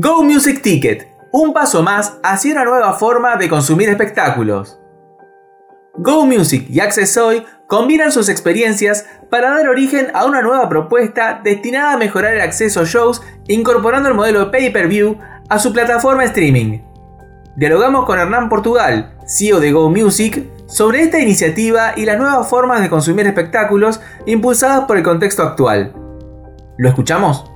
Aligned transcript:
Go 0.00 0.22
Music 0.22 0.62
Ticket, 0.62 1.08
un 1.32 1.52
paso 1.52 1.82
más 1.82 2.18
hacia 2.22 2.52
una 2.52 2.64
nueva 2.64 2.92
forma 2.92 3.34
de 3.34 3.48
consumir 3.48 3.88
espectáculos. 3.88 4.78
Go 5.96 6.24
Music 6.24 6.66
y 6.70 6.78
Access 6.78 7.16
Hoy 7.16 7.44
combinan 7.66 8.12
sus 8.12 8.28
experiencias 8.28 9.06
para 9.28 9.50
dar 9.50 9.68
origen 9.68 10.12
a 10.14 10.24
una 10.24 10.40
nueva 10.40 10.68
propuesta 10.68 11.40
destinada 11.42 11.94
a 11.94 11.96
mejorar 11.96 12.34
el 12.34 12.42
acceso 12.42 12.82
a 12.82 12.84
shows 12.84 13.22
incorporando 13.48 14.08
el 14.08 14.14
modelo 14.14 14.52
pay-per-view 14.52 15.18
a 15.48 15.58
su 15.58 15.72
plataforma 15.72 16.22
streaming. 16.26 16.78
Dialogamos 17.56 18.04
con 18.04 18.20
Hernán 18.20 18.48
Portugal, 18.48 19.16
CEO 19.26 19.58
de 19.58 19.72
Go 19.72 19.90
Music, 19.90 20.48
sobre 20.68 21.02
esta 21.02 21.18
iniciativa 21.18 21.94
y 21.96 22.04
las 22.04 22.18
nuevas 22.18 22.48
formas 22.48 22.82
de 22.82 22.88
consumir 22.88 23.26
espectáculos 23.26 24.00
impulsadas 24.26 24.84
por 24.84 24.96
el 24.96 25.02
contexto 25.02 25.42
actual. 25.42 25.92
¿Lo 26.76 26.88
escuchamos? 26.88 27.50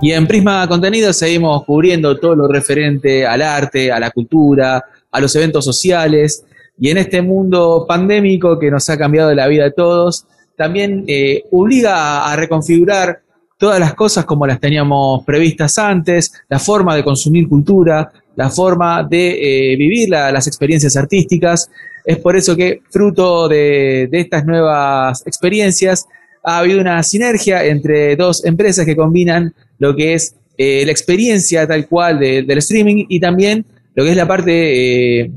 Y 0.00 0.12
en 0.12 0.26
Prisma 0.26 0.68
Contenido 0.68 1.12
seguimos 1.12 1.64
cubriendo 1.64 2.16
todo 2.18 2.36
lo 2.36 2.48
referente 2.48 3.26
al 3.26 3.42
arte, 3.42 3.90
a 3.90 3.98
la 3.98 4.10
cultura, 4.10 4.84
a 5.10 5.20
los 5.20 5.34
eventos 5.34 5.64
sociales. 5.64 6.44
Y 6.78 6.90
en 6.90 6.98
este 6.98 7.20
mundo 7.20 7.84
pandémico 7.88 8.58
que 8.58 8.70
nos 8.70 8.88
ha 8.90 8.96
cambiado 8.96 9.34
la 9.34 9.48
vida 9.48 9.66
a 9.66 9.70
todos, 9.72 10.24
también 10.56 11.04
eh, 11.08 11.42
obliga 11.50 12.30
a 12.30 12.36
reconfigurar 12.36 13.20
todas 13.58 13.80
las 13.80 13.94
cosas 13.94 14.24
como 14.24 14.46
las 14.46 14.60
teníamos 14.60 15.24
previstas 15.24 15.78
antes, 15.78 16.32
la 16.48 16.60
forma 16.60 16.94
de 16.94 17.02
consumir 17.02 17.48
cultura, 17.48 18.10
la 18.36 18.50
forma 18.50 19.02
de 19.02 19.72
eh, 19.72 19.76
vivir 19.76 20.08
las 20.08 20.46
experiencias 20.46 20.96
artísticas. 20.96 21.68
Es 22.04 22.18
por 22.18 22.36
eso 22.36 22.54
que, 22.54 22.82
fruto 22.88 23.48
de, 23.48 24.08
estas 24.12 24.46
nuevas 24.46 25.26
experiencias, 25.26 26.06
ha 26.48 26.60
habido 26.60 26.80
una 26.80 27.02
sinergia 27.02 27.62
entre 27.64 28.16
dos 28.16 28.42
empresas 28.44 28.86
que 28.86 28.96
combinan 28.96 29.52
lo 29.78 29.94
que 29.94 30.14
es 30.14 30.34
eh, 30.56 30.82
la 30.86 30.92
experiencia 30.92 31.66
tal 31.68 31.86
cual 31.86 32.18
del 32.18 32.58
streaming 32.58 33.04
y 33.08 33.20
también 33.20 33.66
lo 33.94 34.04
que 34.04 34.10
es 34.10 34.16
la 34.16 34.26
parte 34.26 35.20
eh, 35.20 35.30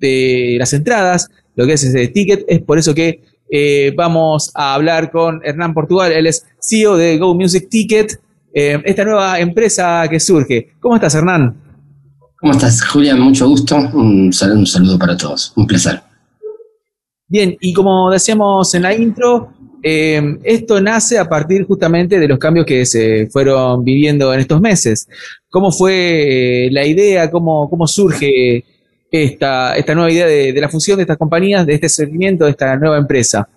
de 0.00 0.56
las 0.58 0.72
entradas, 0.72 1.28
lo 1.54 1.66
que 1.66 1.74
es 1.74 1.84
ese 1.84 2.08
ticket. 2.08 2.44
Es 2.48 2.60
por 2.62 2.78
eso 2.78 2.94
que 2.94 3.22
eh, 3.48 3.94
vamos 3.96 4.50
a 4.54 4.74
hablar 4.74 5.12
con 5.12 5.40
Hernán 5.44 5.72
Portugal, 5.72 6.10
él 6.10 6.26
es 6.26 6.44
CEO 6.60 6.96
de 6.96 7.16
Go 7.16 7.34
Music 7.34 7.68
Ticket, 7.70 8.20
esta 8.52 9.04
nueva 9.04 9.38
empresa 9.38 10.06
que 10.08 10.18
surge. 10.18 10.70
¿Cómo 10.80 10.96
estás, 10.96 11.14
Hernán? 11.14 11.54
¿Cómo 12.40 12.52
estás, 12.52 12.82
Julián? 12.82 13.20
Mucho 13.20 13.46
gusto. 13.46 13.76
Un 13.76 14.32
saludo, 14.32 14.60
un 14.60 14.66
saludo 14.66 14.98
para 14.98 15.14
todos. 15.14 15.52
Un 15.56 15.66
placer. 15.66 16.00
Bien, 17.28 17.56
y 17.60 17.72
como 17.72 18.10
decíamos 18.10 18.72
en 18.74 18.82
la 18.82 18.94
intro, 18.94 19.52
eh, 19.82 20.38
esto 20.42 20.80
nace 20.80 21.18
a 21.18 21.28
partir 21.28 21.64
justamente 21.64 22.18
de 22.18 22.28
los 22.28 22.38
cambios 22.38 22.66
que 22.66 22.84
se 22.86 23.28
fueron 23.28 23.84
viviendo 23.84 24.32
en 24.32 24.40
estos 24.40 24.60
meses. 24.60 25.08
¿Cómo 25.48 25.70
fue 25.70 26.66
eh, 26.66 26.70
la 26.70 26.84
idea? 26.86 27.30
¿Cómo, 27.30 27.68
cómo 27.68 27.86
surge 27.86 28.64
esta, 29.10 29.76
esta 29.76 29.94
nueva 29.94 30.10
idea 30.10 30.26
de, 30.26 30.60
la 30.60 30.68
fusión 30.68 30.96
de 30.96 31.02
estas 31.02 31.16
compañías, 31.16 31.66
de 31.66 31.74
este 31.74 31.88
seguimiento 31.88 32.44
de 32.44 32.50
esta 32.52 32.76
nueva 32.76 32.98
empresa? 32.98 33.48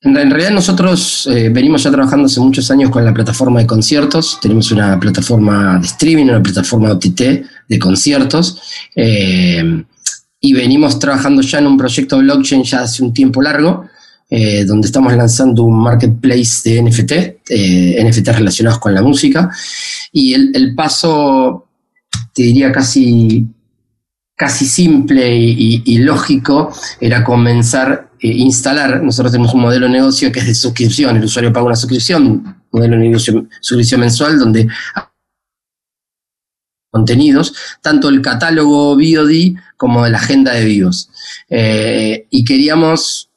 En, 0.00 0.14
realidad 0.14 0.50
nosotros 0.50 1.28
eh, 1.32 1.48
venimos 1.48 1.82
ya 1.82 1.90
trabajando 1.90 2.26
hace 2.26 2.40
muchos 2.40 2.70
años 2.70 2.90
con 2.90 3.04
la 3.04 3.12
plataforma 3.12 3.60
de 3.60 3.66
conciertos. 3.66 4.38
Tenemos 4.40 4.70
una 4.70 4.98
plataforma 4.98 5.78
de 5.78 5.86
streaming, 5.86 6.24
una 6.24 6.42
plataforma 6.42 6.92
OTT 6.92 7.20
de 7.68 7.78
conciertos. 7.78 8.62
y 10.40 10.52
venimos 10.52 10.98
trabajando 11.00 11.42
ya 11.42 11.58
en 11.58 11.66
un 11.66 11.76
proyecto 11.76 12.18
blockchain 12.18 12.62
ya 12.62 12.82
hace 12.82 13.02
un 13.02 13.12
tiempo 13.12 13.42
largo 13.42 13.86
eh, 14.30 14.66
donde 14.66 14.88
estamos 14.88 15.14
lanzando 15.14 15.62
un 15.62 15.80
marketplace 15.82 16.68
de 16.68 16.82
NFT, 16.82 17.12
eh, 17.48 18.04
NFT 18.04 18.28
relacionados 18.28 18.78
con 18.78 18.92
la 18.92 19.00
música, 19.00 19.50
y 20.12 20.34
el, 20.34 20.74
paso, 20.74 21.66
te 22.34 22.42
diría 22.42 22.70
casi, 22.70 23.46
casi 24.36 24.66
simple 24.66 25.34
y, 25.34 25.98
lógico, 26.00 26.70
era 27.00 27.24
comenzar 27.24 27.90
a 27.90 28.10
eh, 28.20 28.28
instalar, 28.28 29.02
nosotros 29.02 29.32
tenemos 29.32 29.54
un 29.54 29.62
modelo 29.62 29.86
de 29.86 29.92
negocio 29.92 30.30
que 30.30 30.40
es 30.40 30.46
de 30.46 30.54
suscripción, 30.54 31.16
el 31.16 31.24
usuario 31.24 31.50
paga 31.50 31.64
una 31.64 31.76
suscripción, 31.76 32.64
modelo 32.70 32.96
de 32.96 33.02
negocio, 33.04 33.48
suscripción 33.62 34.00
mensual, 34.02 34.38
donde 34.38 34.68
contenidos, 36.90 37.54
tanto 37.80 38.10
el 38.10 38.20
catálogo 38.20 38.94
VOD 38.94 39.56
como 39.78 40.06
la 40.06 40.18
agenda 40.18 40.52
de 40.52 40.66
vivos. 40.66 41.08
y 41.48 42.44
queríamos 42.44 43.27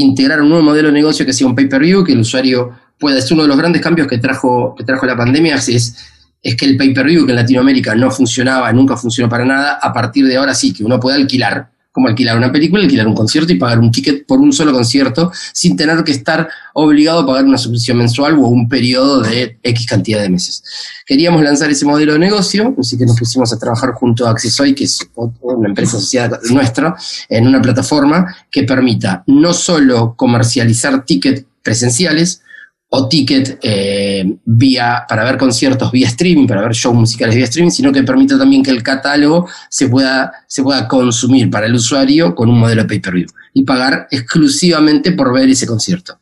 integrar 0.00 0.40
un 0.40 0.48
nuevo 0.48 0.64
modelo 0.64 0.88
de 0.88 0.94
negocio 0.94 1.24
que 1.24 1.32
sea 1.32 1.46
un 1.46 1.54
pay-per-view, 1.54 2.04
que 2.04 2.12
el 2.12 2.20
usuario 2.20 2.72
pueda, 2.98 3.18
es 3.18 3.30
uno 3.30 3.42
de 3.42 3.48
los 3.48 3.56
grandes 3.56 3.82
cambios 3.82 4.06
que 4.06 4.18
trajo, 4.18 4.74
que 4.76 4.84
trajo 4.84 5.06
la 5.06 5.16
pandemia, 5.16 5.56
es, 5.56 5.96
es 6.42 6.56
que 6.56 6.64
el 6.64 6.76
pay-per-view 6.76 7.26
que 7.26 7.32
en 7.32 7.36
Latinoamérica 7.36 7.94
no 7.94 8.10
funcionaba, 8.10 8.72
nunca 8.72 8.96
funcionó 8.96 9.28
para 9.28 9.44
nada, 9.44 9.78
a 9.80 9.92
partir 9.92 10.26
de 10.26 10.36
ahora 10.36 10.54
sí, 10.54 10.72
que 10.72 10.84
uno 10.84 10.98
puede 10.98 11.16
alquilar 11.16 11.70
como 11.98 12.06
alquilar 12.06 12.36
una 12.36 12.52
película, 12.52 12.84
alquilar 12.84 13.08
un 13.08 13.14
concierto 13.16 13.52
y 13.52 13.56
pagar 13.56 13.80
un 13.80 13.90
ticket 13.90 14.24
por 14.24 14.38
un 14.38 14.52
solo 14.52 14.72
concierto 14.72 15.32
sin 15.52 15.76
tener 15.76 16.04
que 16.04 16.12
estar 16.12 16.48
obligado 16.74 17.18
a 17.18 17.26
pagar 17.26 17.44
una 17.44 17.58
suscripción 17.58 17.98
mensual 17.98 18.34
o 18.34 18.46
un 18.46 18.68
periodo 18.68 19.20
de 19.20 19.58
X 19.64 19.84
cantidad 19.84 20.22
de 20.22 20.28
meses. 20.28 20.62
Queríamos 21.04 21.42
lanzar 21.42 21.68
ese 21.70 21.84
modelo 21.84 22.12
de 22.12 22.20
negocio, 22.20 22.72
así 22.78 22.96
que 22.96 23.04
nos 23.04 23.18
pusimos 23.18 23.52
a 23.52 23.58
trabajar 23.58 23.94
junto 23.94 24.28
a 24.28 24.30
Accessoy, 24.30 24.76
que 24.76 24.84
es 24.84 25.00
una 25.40 25.70
empresa 25.70 25.96
asociada 25.96 26.38
nuestra, 26.50 26.94
en 27.28 27.48
una 27.48 27.60
plataforma 27.60 28.32
que 28.48 28.62
permita 28.62 29.24
no 29.26 29.52
solo 29.52 30.14
comercializar 30.16 31.04
tickets 31.04 31.46
presenciales, 31.64 32.42
o 32.90 33.08
ticket 33.08 33.58
eh, 33.62 34.24
vía, 34.44 35.04
para 35.06 35.24
ver 35.24 35.36
conciertos 35.36 35.92
vía 35.92 36.06
streaming, 36.06 36.46
para 36.46 36.62
ver 36.62 36.72
shows 36.72 36.96
musicales 36.96 37.36
vía 37.36 37.44
streaming, 37.44 37.70
sino 37.70 37.92
que 37.92 38.02
permite 38.02 38.38
también 38.38 38.62
que 38.62 38.70
el 38.70 38.82
catálogo 38.82 39.46
se 39.68 39.88
pueda, 39.88 40.32
se 40.46 40.62
pueda 40.62 40.88
consumir 40.88 41.50
para 41.50 41.66
el 41.66 41.74
usuario 41.74 42.34
con 42.34 42.48
un 42.48 42.58
modelo 42.58 42.86
pay-per-view 42.86 43.28
y 43.52 43.64
pagar 43.64 44.08
exclusivamente 44.10 45.12
por 45.12 45.34
ver 45.34 45.48
ese 45.50 45.66
concierto. 45.66 46.18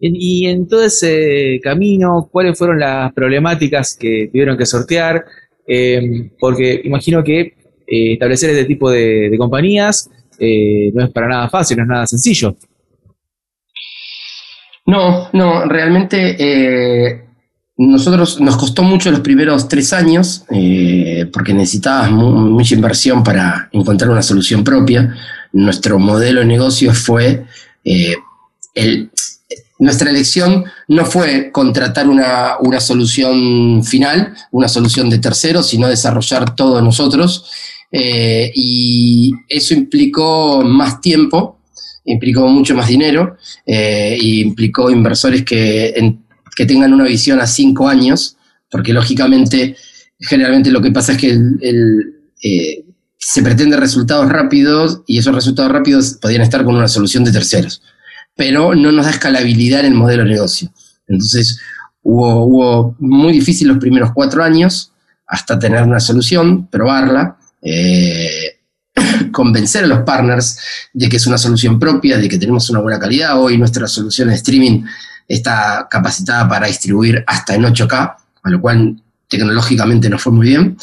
Y 0.00 0.46
en 0.46 0.68
todo 0.68 0.84
ese 0.84 1.58
camino, 1.60 2.28
¿cuáles 2.30 2.56
fueron 2.56 2.78
las 2.78 3.12
problemáticas 3.12 3.96
que 3.98 4.28
tuvieron 4.30 4.56
que 4.56 4.64
sortear? 4.64 5.24
Eh, 5.66 6.30
porque 6.38 6.82
imagino 6.84 7.24
que 7.24 7.40
eh, 7.40 8.12
establecer 8.12 8.50
este 8.50 8.64
tipo 8.64 8.88
de, 8.90 9.34
compañías 9.36 10.08
no 10.38 11.04
es 11.04 11.10
para 11.10 11.26
nada 11.26 11.48
fácil, 11.50 11.78
no 11.78 11.82
es 11.82 11.88
nada 11.88 12.06
sencillo. 12.06 12.56
No, 14.88 15.28
no, 15.34 15.66
realmente 15.66 16.36
eh, 16.38 17.26
nosotros 17.76 18.40
nos 18.40 18.56
costó 18.56 18.82
mucho 18.82 19.10
los 19.10 19.20
primeros 19.20 19.68
tres 19.68 19.92
años 19.92 20.44
eh, 20.50 21.28
porque 21.30 21.52
necesitabas 21.52 22.10
mucha 22.10 22.74
inversión 22.74 23.22
para 23.22 23.68
encontrar 23.72 24.08
una 24.08 24.22
solución 24.22 24.64
propia. 24.64 25.14
Nuestro 25.52 25.98
modelo 25.98 26.40
de 26.40 26.46
negocio 26.46 26.94
fue 26.94 27.44
eh, 27.84 28.16
nuestra 29.78 30.08
elección 30.08 30.64
no 30.88 31.04
fue 31.04 31.52
contratar 31.52 32.08
una, 32.08 32.56
una, 32.58 32.80
solución 32.80 33.84
final, 33.84 34.34
una 34.52 34.68
solución 34.68 35.10
de 35.10 35.18
terceros, 35.18 35.68
sino 35.68 35.86
desarrollar 35.86 36.56
todo 36.56 36.80
nosotros. 36.80 37.44
y 37.92 39.32
eso 39.50 39.74
implicó 39.74 40.62
más 40.64 41.02
tiempo 41.02 41.57
implicó 42.08 42.48
mucho 42.48 42.74
más 42.74 42.88
dinero 42.88 43.36
e 43.64 44.18
implicó 44.20 44.90
inversores 44.90 45.44
que, 45.44 46.14
que 46.56 46.66
tengan 46.66 46.92
una 46.92 47.04
visión 47.04 47.40
a 47.40 47.46
cinco 47.46 47.88
años, 47.88 48.36
porque 48.70 48.92
lógicamente, 48.92 49.76
generalmente 50.18 50.70
lo 50.70 50.82
que 50.82 50.90
pasa 50.90 51.12
es 51.12 51.18
que 51.18 51.38
eh, 52.42 52.84
se 53.16 53.42
pretende 53.42 53.76
resultados 53.76 54.28
rápidos 54.28 55.02
y 55.06 55.18
esos 55.18 55.34
resultados 55.34 55.70
rápidos 55.70 56.18
podrían 56.20 56.42
estar 56.42 56.64
con 56.64 56.76
una 56.76 56.88
solución 56.88 57.24
de 57.24 57.32
terceros, 57.32 57.82
pero 58.34 58.74
no 58.74 58.90
nos 58.90 59.04
da 59.04 59.12
escalabilidad 59.12 59.80
en 59.80 59.86
el 59.86 59.94
modelo 59.94 60.24
de 60.24 60.30
negocio. 60.30 60.72
Entonces, 61.06 61.60
hubo, 62.02 62.44
hubo 62.44 62.96
muy 62.98 63.32
difícil 63.32 63.68
los 63.68 63.78
primeros 63.78 64.10
cuatro 64.14 64.42
años 64.42 64.92
hasta 65.26 65.58
tener 65.58 65.82
una 65.82 66.00
solución, 66.00 66.66
probarla. 66.66 67.36
Eh, 67.62 68.57
convencer 69.30 69.84
a 69.84 69.86
los 69.86 70.00
partners 70.00 70.58
de 70.92 71.08
que 71.08 71.16
es 71.16 71.26
una 71.26 71.38
solución 71.38 71.78
propia, 71.78 72.18
de 72.18 72.28
que 72.28 72.38
tenemos 72.38 72.68
una 72.70 72.80
buena 72.80 72.98
calidad. 72.98 73.40
Hoy 73.40 73.58
nuestra 73.58 73.86
solución 73.86 74.28
de 74.28 74.34
streaming 74.34 74.84
está 75.26 75.86
capacitada 75.90 76.48
para 76.48 76.66
distribuir 76.66 77.22
hasta 77.26 77.54
en 77.54 77.62
8K, 77.62 78.16
a 78.42 78.50
lo 78.50 78.60
cual 78.60 79.00
tecnológicamente 79.28 80.08
nos 80.08 80.22
fue 80.22 80.32
muy 80.32 80.48
bien. 80.48 80.76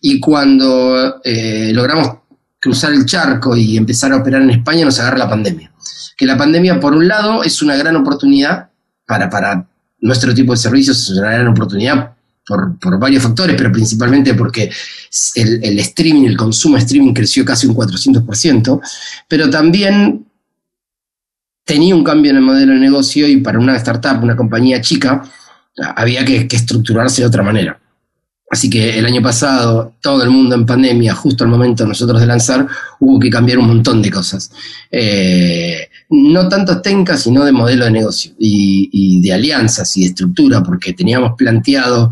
Y 0.00 0.20
cuando 0.20 1.20
eh, 1.24 1.72
logramos 1.74 2.18
cruzar 2.60 2.92
el 2.92 3.06
charco 3.06 3.56
y 3.56 3.76
empezar 3.76 4.12
a 4.12 4.16
operar 4.16 4.42
en 4.42 4.50
España, 4.50 4.84
nos 4.84 4.98
agarra 5.00 5.18
la 5.18 5.28
pandemia. 5.28 5.70
Que 6.16 6.26
la 6.26 6.36
pandemia, 6.36 6.80
por 6.80 6.94
un 6.94 7.08
lado, 7.08 7.42
es 7.42 7.62
una 7.62 7.76
gran 7.76 7.96
oportunidad 7.96 8.70
para, 9.06 9.30
para 9.30 9.66
nuestro 10.00 10.34
tipo 10.34 10.52
de 10.52 10.58
servicios, 10.58 10.98
es 11.02 11.10
una 11.10 11.32
gran 11.32 11.48
oportunidad 11.48 12.17
por, 12.48 12.98
varios 12.98 13.22
factores, 13.22 13.54
pero 13.56 13.70
principalmente 13.70 14.34
porque 14.34 14.70
el, 15.34 15.78
streaming, 15.78 16.26
el 16.26 16.36
consumo 16.36 16.76
de 16.76 16.82
streaming 16.82 17.12
creció 17.12 17.44
casi 17.44 17.66
un 17.66 17.74
400%, 17.74 18.80
pero 19.28 19.50
también 19.50 20.26
tenía 21.64 21.94
un 21.94 22.02
cambio 22.02 22.30
en 22.30 22.38
el 22.38 22.42
modelo 22.42 22.72
de 22.72 22.78
negocio 22.78 23.28
y 23.28 23.36
para 23.36 23.58
una 23.58 23.76
startup, 23.76 24.22
una 24.22 24.34
compañía 24.34 24.80
chica, 24.80 25.22
había 25.96 26.24
que, 26.24 26.48
estructurarse 26.50 27.22
de 27.22 27.28
otra 27.28 27.42
manera. 27.42 27.78
Así 28.50 28.70
que 28.70 28.98
el 28.98 29.04
año 29.04 29.20
pasado, 29.20 29.92
todo 30.00 30.22
el 30.22 30.30
mundo 30.30 30.54
en 30.54 30.64
pandemia, 30.64 31.14
justo 31.14 31.44
al 31.44 31.50
momento 31.50 31.86
nosotros 31.86 32.18
de 32.18 32.26
lanzar, 32.26 32.66
hubo 32.98 33.20
que 33.20 33.28
cambiar 33.28 33.58
un 33.58 33.66
montón 33.66 34.00
de 34.00 34.10
cosas. 34.10 34.50
Eh, 34.90 35.88
no 36.08 36.48
tanto 36.48 36.80
técnicas, 36.80 37.22
sino 37.22 37.44
de 37.44 37.52
modelo 37.52 37.84
de 37.84 37.90
negocio 37.90 38.32
y, 38.38 39.20
de 39.20 39.32
alianzas 39.32 39.94
y 39.96 40.00
de 40.00 40.06
estructura, 40.06 40.62
porque 40.62 40.94
teníamos 40.94 41.32
planteado 41.36 42.10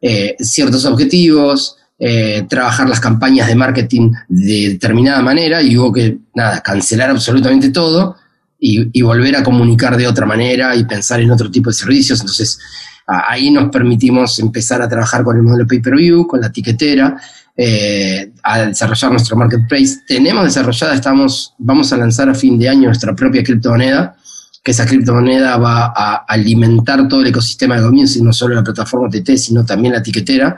eh, 0.00 0.36
ciertos 0.38 0.84
objetivos, 0.84 1.76
eh, 1.98 2.46
trabajar 2.48 2.88
las 2.88 3.00
campañas 3.00 3.46
de 3.46 3.54
marketing 3.54 4.10
de 4.28 4.70
determinada 4.70 5.20
manera 5.20 5.60
y 5.60 5.76
hubo 5.76 5.92
que, 5.92 6.16
nada, 6.34 6.62
cancelar 6.62 7.10
absolutamente 7.10 7.70
todo 7.70 8.16
y, 8.58 9.02
volver 9.02 9.36
a 9.36 9.42
comunicar 9.42 9.96
de 9.96 10.06
otra 10.06 10.26
manera 10.26 10.74
y 10.74 10.84
pensar 10.84 11.20
en 11.20 11.30
otro 11.30 11.50
tipo 11.50 11.70
de 11.70 11.74
servicios. 11.74 12.20
Entonces, 12.20 12.58
ahí 13.06 13.50
nos 13.50 13.70
permitimos 13.70 14.38
empezar 14.38 14.80
a 14.82 14.88
trabajar 14.88 15.24
con 15.24 15.36
el 15.36 15.42
modelo 15.42 15.66
pay-per-view, 15.66 16.26
con 16.26 16.40
la 16.40 16.50
tiquetera, 16.50 17.20
eh, 17.56 18.32
a 18.42 18.66
desarrollar 18.66 19.10
nuestro 19.10 19.36
marketplace. 19.36 19.98
Tenemos 20.06 20.44
desarrollada, 20.44 20.94
estamos, 20.94 21.54
vamos 21.58 21.92
a 21.92 21.96
lanzar 21.96 22.28
a 22.28 22.34
fin 22.34 22.58
de 22.58 22.68
año 22.68 22.86
nuestra 22.86 23.14
propia 23.14 23.42
criptomoneda, 23.42 24.16
que 24.62 24.72
esa 24.72 24.86
criptomoneda 24.86 25.56
va 25.56 25.92
a 25.94 26.24
alimentar 26.28 27.08
todo 27.08 27.22
el 27.22 27.28
ecosistema 27.28 27.76
de 27.76 27.82
comienzo, 27.82 28.22
no 28.22 28.32
solo 28.32 28.54
la 28.54 28.64
plataforma 28.64 29.08
TT, 29.08 29.36
sino 29.36 29.64
también 29.64 29.94
la 29.94 30.02
tiquetera. 30.02 30.56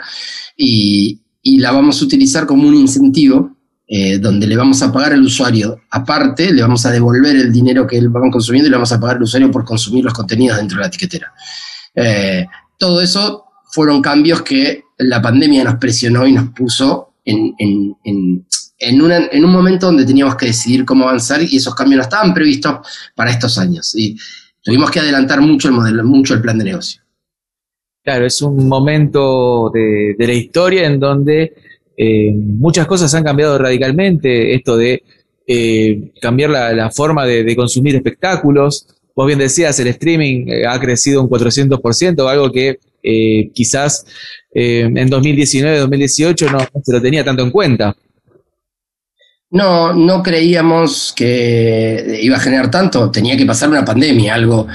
Y, 0.56 1.20
la 1.58 1.72
vamos 1.72 2.00
a 2.00 2.04
utilizar 2.04 2.46
como 2.46 2.69
un 2.69 2.75
incentivo 2.75 3.56
eh, 3.88 4.19
donde 4.19 4.46
le 4.46 4.56
vamos 4.56 4.81
a 4.81 4.93
pagar 4.93 5.12
al 5.12 5.22
usuario 5.22 5.81
aparte, 5.90 6.52
le 6.52 6.62
vamos 6.62 6.87
a 6.87 6.93
devolver 6.93 7.34
el 7.34 7.52
dinero 7.52 7.84
que 7.87 7.99
él 7.99 8.14
va 8.14 8.20
consumiendo 8.31 8.69
y 8.69 8.70
le 8.70 8.76
vamos 8.76 8.93
a 8.93 9.00
pagar 9.00 9.16
al 9.16 9.25
usuario 9.25 9.50
por 9.50 9.64
consumir 9.64 10.05
los 10.05 10.14
contenidos 10.14 10.56
dentro 10.56 10.76
de 10.76 10.82
la 10.82 10.87
etiquetera. 10.87 11.32
Eh, 11.94 12.46
todo 12.78 13.00
eso 13.00 13.44
fueron 13.72 14.00
cambios 14.00 14.43
que 14.43 14.84
la 14.98 15.20
pandemia 15.20 15.64
nos 15.64 15.76
presionó 15.76 16.26
y 16.26 16.32
nos 16.32 16.50
puso 16.50 17.14
en, 17.25 18.46
en, 18.82 19.44
un 19.44 19.52
momento 19.52 19.87
donde 19.87 20.05
teníamos 20.05 20.37
que 20.37 20.46
decidir 20.46 20.84
cómo 20.84 21.05
avanzar 21.05 21.43
y 21.43 21.56
esos 21.56 21.75
cambios 21.75 21.99
no 21.99 22.02
estaban 22.02 22.34
previstos 22.34 22.87
para 23.14 23.31
estos 23.31 23.56
años. 23.58 23.94
Y 23.94 24.17
tuvimos 24.62 24.90
que 24.90 25.00
adelantar 25.00 25.40
mucho 25.40 25.69
el, 25.69 25.75
modelo, 25.75 26.05
mucho 26.05 26.34
el 26.34 26.43
plan 26.43 26.58
de 26.58 26.64
negocio. 26.64 27.00
Claro, 28.02 28.26
es 28.26 28.43
un 28.43 28.67
momento 28.67 29.70
de, 29.73 30.17
la 30.19 30.32
historia 30.32 30.87
en 30.87 30.99
donde 30.99 31.55
eh, 31.96 32.32
muchas 32.34 32.87
cosas 32.87 33.14
han 33.14 33.23
cambiado 33.23 33.56
radicalmente. 33.58 34.55
Esto 34.55 34.76
de 34.76 35.05
eh, 35.46 36.12
cambiar 36.20 36.50
la, 36.50 36.90
forma 36.90 37.25
de, 37.25 37.55
consumir 37.55 37.94
espectáculos. 37.94 38.88
Vos 39.14 39.26
bien 39.26 39.38
decías, 39.38 39.79
el 39.79 39.88
streaming 39.88 40.46
eh, 40.49 40.67
ha 40.67 40.81
crecido 40.81 41.23
un 41.23 41.29
400%, 41.29 42.29
algo 42.29 42.50
que 42.50 42.79
quizás 43.52 44.06
en 44.55 45.11
2019, 45.11 45.79
2018 45.79 46.50
no 46.52 46.61
se 46.84 46.93
lo 46.93 47.02
tenía 47.02 47.25
tanto 47.25 47.43
en 47.43 47.50
cuenta. 47.50 47.96
No, 49.52 49.93
no 49.93 50.22
creíamos 50.22 51.12
que 51.14 52.20
iba 52.22 52.38
a 52.38 52.40
generar 52.40 52.70
tanto, 52.70 53.10
tenía 53.10 53.37
que 53.37 53.44
pasar 53.44 53.69
una 53.69 53.84
pandemia, 53.84 54.32
algo. 54.32 54.66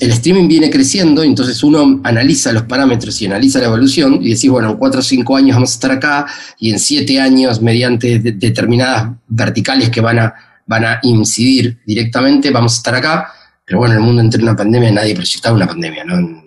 El 0.00 0.12
streaming 0.12 0.48
viene 0.48 0.70
creciendo, 0.70 1.22
entonces 1.22 1.62
uno 1.62 2.00
analiza 2.02 2.50
los 2.50 2.62
parámetros 2.62 3.20
y 3.20 3.26
analiza 3.26 3.58
la 3.58 3.66
evolución 3.66 4.20
y 4.22 4.30
decís, 4.32 4.48
bueno, 4.48 4.70
en 4.70 4.76
cuatro 4.76 5.00
o 5.00 5.02
cinco 5.02 5.36
años 5.36 5.56
vamos 5.56 5.72
a 5.72 5.74
estar 5.74 5.90
acá 5.90 6.26
y 6.58 6.70
en 6.70 6.78
siete 6.78 7.20
años, 7.20 7.60
mediante 7.60 8.18
determinadas 8.18 9.10
verticales 9.28 9.90
que 9.90 10.00
van 10.00 10.18
a, 10.18 10.34
van 10.66 10.86
a 10.86 11.00
incidir 11.02 11.80
directamente, 11.86 12.50
vamos 12.50 12.72
a 12.72 12.76
estar 12.78 12.94
acá. 12.94 13.30
Pero 13.66 13.80
bueno, 13.80 13.94
el 13.94 14.00
mundo 14.00 14.22
entre 14.22 14.42
una 14.42 14.56
pandemia, 14.56 14.90
nadie 14.90 15.14
proyectaba 15.14 15.54
una 15.54 15.66
pandemia, 15.66 16.02
¿no? 16.02 16.44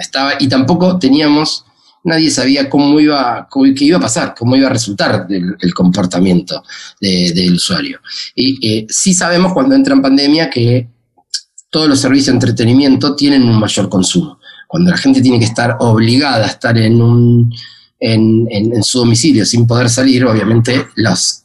Estaba, 0.00 0.32
y 0.40 0.48
tampoco 0.48 0.98
teníamos 0.98 1.64
nadie 2.04 2.30
sabía 2.30 2.68
cómo 2.68 2.98
iba, 3.00 3.48
qué 3.76 3.84
iba 3.84 3.98
a 3.98 4.00
pasar, 4.00 4.34
cómo 4.36 4.56
iba 4.56 4.66
a 4.66 4.72
resultar 4.72 5.26
el, 5.28 5.74
comportamiento 5.74 6.62
del 7.00 7.54
usuario. 7.54 8.00
Y 8.34 8.66
eh, 8.66 8.86
sí 8.88 9.14
sabemos 9.14 9.52
cuando 9.52 9.74
entra 9.74 9.94
en 9.94 10.02
pandemia 10.02 10.50
que 10.50 10.88
todos 11.70 11.88
los 11.88 12.00
servicios 12.00 12.26
de 12.26 12.32
entretenimiento 12.32 13.14
tienen 13.16 13.42
un 13.44 13.58
mayor 13.58 13.88
consumo. 13.88 14.38
Cuando 14.66 14.90
la 14.90 14.96
gente 14.96 15.22
tiene 15.22 15.38
que 15.38 15.44
estar 15.44 15.76
obligada 15.80 16.44
a 16.44 16.48
estar 16.48 16.76
en, 16.78 17.00
un, 17.00 17.52
en, 18.00 18.82
su 18.82 18.98
domicilio 18.98 19.44
sin 19.44 19.66
poder 19.66 19.88
salir, 19.88 20.24
obviamente 20.24 20.88
los, 20.96 21.44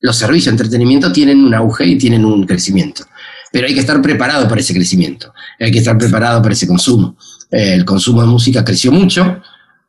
los 0.00 0.16
servicios 0.16 0.46
de 0.46 0.50
entretenimiento 0.52 1.12
tienen 1.12 1.42
un 1.42 1.54
auge 1.54 1.86
y 1.86 1.98
tienen 1.98 2.24
un 2.24 2.44
crecimiento. 2.46 3.04
Pero 3.52 3.68
hay 3.68 3.74
que 3.74 3.80
estar 3.80 4.02
preparado 4.02 4.48
para 4.48 4.60
ese 4.60 4.74
crecimiento, 4.74 5.32
hay 5.58 5.70
que 5.70 5.78
estar 5.78 5.96
preparado 5.96 6.42
para 6.42 6.52
ese 6.52 6.66
consumo 6.66 7.16
el 7.50 7.84
consumo 7.84 8.22
de 8.22 8.28
música 8.28 8.64
creció 8.64 8.92
mucho, 8.92 9.40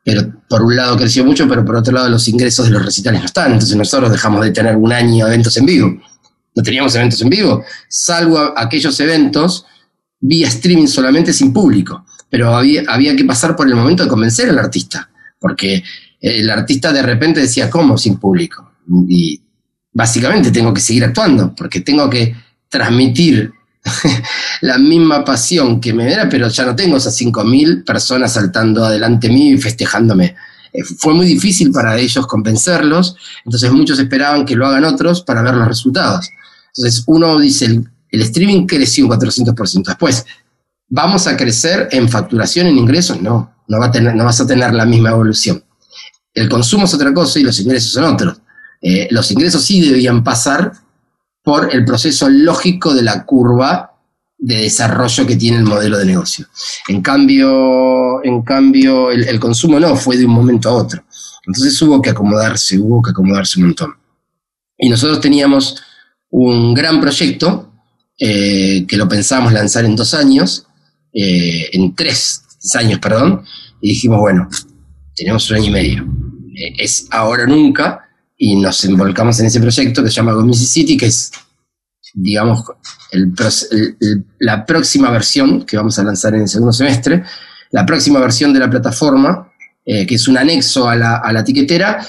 pero 0.04 0.22
por 0.48 0.62
un 0.62 0.76
lado 0.76 0.96
creció 0.96 1.24
mucho, 1.24 1.48
pero 1.48 1.64
por 1.64 1.76
otro 1.76 1.92
lado 1.92 2.08
los 2.08 2.28
ingresos 2.28 2.66
de 2.66 2.72
los 2.72 2.84
recitales 2.84 3.20
no 3.20 3.26
están. 3.26 3.52
Entonces 3.52 3.76
nosotros 3.76 4.10
dejamos 4.10 4.42
de 4.42 4.52
tener 4.52 4.76
un 4.76 4.92
año 4.92 5.26
eventos 5.26 5.56
en 5.56 5.66
vivo. 5.66 6.00
No 6.54 6.62
teníamos 6.62 6.94
eventos 6.94 7.20
en 7.22 7.28
vivo, 7.28 7.62
salvo 7.88 8.52
aquellos 8.56 8.98
eventos 9.00 9.66
vía 10.20 10.48
streaming 10.48 10.86
solamente 10.86 11.32
sin 11.32 11.52
público. 11.52 12.04
Pero 12.30 12.54
había, 12.54 12.82
había 12.88 13.14
que 13.16 13.24
pasar 13.24 13.56
por 13.56 13.68
el 13.68 13.74
momento 13.74 14.02
de 14.02 14.08
convencer 14.08 14.50
al 14.50 14.58
artista, 14.58 15.08
porque 15.38 15.82
el 16.20 16.50
artista 16.50 16.92
de 16.92 17.02
repente 17.02 17.40
decía, 17.40 17.70
¿cómo 17.70 17.96
sin 17.96 18.18
público? 18.18 18.72
Y 19.08 19.40
básicamente 19.92 20.50
tengo 20.50 20.74
que 20.74 20.80
seguir 20.80 21.04
actuando, 21.04 21.54
porque 21.54 21.80
tengo 21.80 22.10
que 22.10 22.34
transmitir 22.68 23.52
la 24.60 24.78
misma 24.78 25.24
pasión 25.24 25.80
que 25.80 25.92
me 25.92 26.12
era, 26.12 26.28
pero 26.28 26.48
ya 26.48 26.66
no 26.66 26.76
tengo 26.76 26.96
esas 26.96 27.18
5.000 27.20 27.84
personas 27.84 28.32
saltando 28.32 28.84
adelante 28.84 29.28
mío 29.28 29.54
y 29.54 29.58
festejándome. 29.58 30.36
Eh, 30.72 30.82
fue 30.98 31.14
muy 31.14 31.26
difícil 31.26 31.70
para 31.70 31.98
ellos 31.98 32.26
convencerlos, 32.26 33.16
entonces 33.44 33.70
muchos 33.72 33.98
esperaban 33.98 34.44
que 34.44 34.56
lo 34.56 34.66
hagan 34.66 34.84
otros 34.84 35.22
para 35.22 35.42
ver 35.42 35.54
los 35.54 35.68
resultados. 35.68 36.28
Entonces 36.76 37.02
uno 37.06 37.38
dice, 37.38 37.66
el, 38.10 38.22
streaming 38.22 38.66
creció 38.66 39.06
un 39.06 39.12
400%. 39.12 39.86
Después, 39.86 40.26
¿vamos 40.88 41.26
a 41.26 41.36
crecer 41.36 41.88
en 41.92 42.08
facturación, 42.08 42.66
en 42.66 42.78
ingresos? 42.78 43.20
No, 43.20 43.54
no, 43.66 43.78
va 43.78 43.86
a 43.86 43.90
tener, 43.90 44.14
no 44.14 44.24
vas 44.24 44.40
a 44.40 44.46
tener 44.46 44.74
la 44.74 44.84
misma 44.84 45.10
evolución. 45.10 45.62
El 46.34 46.48
consumo 46.48 46.84
es 46.84 46.94
otra 46.94 47.12
cosa 47.12 47.38
y 47.38 47.42
los 47.42 47.58
ingresos 47.58 47.92
son 47.92 48.04
otros. 48.04 48.40
Eh, 48.80 49.08
los 49.10 49.30
ingresos 49.32 49.64
sí 49.64 49.80
debían 49.80 50.22
pasar 50.22 50.72
por 51.48 51.74
el 51.74 51.82
proceso 51.82 52.28
lógico 52.28 52.92
de 52.92 53.00
la 53.00 53.24
curva 53.24 53.94
de 54.36 54.64
desarrollo 54.64 55.26
que 55.26 55.34
tiene 55.34 55.56
el 55.56 55.64
modelo 55.64 55.96
de 55.96 56.04
negocio. 56.04 56.46
En 56.88 57.00
cambio, 57.00 58.22
en 58.22 58.42
cambio 58.42 59.10
el, 59.10 59.40
consumo 59.40 59.80
no, 59.80 59.96
fue 59.96 60.18
de 60.18 60.26
un 60.26 60.32
momento 60.32 60.68
a 60.68 60.74
otro. 60.74 61.02
Entonces 61.46 61.80
hubo 61.80 62.02
que 62.02 62.10
acomodarse, 62.10 62.78
hubo 62.78 63.00
que 63.00 63.12
acomodarse 63.12 63.58
un 63.58 63.68
montón. 63.68 63.94
Y 64.76 64.90
nosotros 64.90 65.22
teníamos 65.22 65.82
un 66.28 66.74
gran 66.74 67.00
proyecto 67.00 67.72
eh, 68.18 68.84
que 68.86 68.98
lo 68.98 69.08
pensábamos 69.08 69.54
lanzar 69.54 69.86
en 69.86 69.96
dos 69.96 70.12
años, 70.12 70.66
eh, 71.14 71.70
en 71.72 71.94
tres 71.94 72.42
años, 72.74 72.98
perdón, 72.98 73.42
y 73.80 73.88
dijimos, 73.88 74.20
bueno, 74.20 74.50
tenemos 75.16 75.50
un 75.50 75.56
año 75.56 75.68
y 75.68 75.70
medio. 75.70 76.02
Eh, 76.54 76.74
es 76.78 77.06
ahora 77.10 77.44
o 77.44 77.46
nunca, 77.46 78.04
y 78.38 78.54
nos 78.54 78.84
envolcamos 78.84 79.38
en 79.40 79.46
ese 79.46 79.60
proyecto 79.60 80.02
que 80.02 80.08
se 80.08 80.14
llama 80.14 80.32
Go 80.32 80.54
City, 80.54 80.96
que 80.96 81.06
es, 81.06 81.32
digamos, 82.14 82.64
la 84.38 84.64
próxima 84.64 85.10
versión 85.10 85.64
que 85.64 85.76
vamos 85.76 85.98
a 85.98 86.04
lanzar 86.04 86.34
en 86.34 86.42
el 86.42 86.48
segundo 86.48 86.72
semestre, 86.72 87.24
la 87.70 87.84
próxima 87.84 88.20
versión 88.20 88.52
de 88.52 88.60
la 88.60 88.70
plataforma, 88.70 89.52
eh, 89.84 90.06
que 90.06 90.16
es 90.16 90.28
un 90.28 90.38
anexo 90.38 90.88
a 90.88 90.96
la, 90.96 91.16
a 91.16 91.32
la 91.32 91.40
etiquetera 91.40 92.06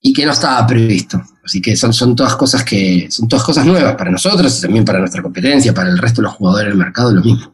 y 0.00 0.12
que 0.12 0.26
no 0.26 0.32
estaba 0.32 0.66
previsto. 0.66 1.22
Así 1.44 1.60
que 1.60 1.76
son, 1.76 1.92
son, 1.92 2.14
todas 2.14 2.36
cosas 2.36 2.64
que, 2.64 3.10
son 3.10 3.28
todas 3.28 3.44
cosas 3.44 3.66
nuevas 3.66 3.94
para 3.96 4.10
nosotros 4.10 4.58
y 4.58 4.62
también 4.62 4.84
para 4.84 4.98
nuestra 4.98 5.22
competencia, 5.22 5.72
para 5.72 5.90
el 5.90 5.98
resto 5.98 6.20
de 6.20 6.28
los 6.28 6.34
jugadores 6.34 6.68
del 6.68 6.78
mercado, 6.78 7.12
lo 7.12 7.22
mismo. 7.22 7.52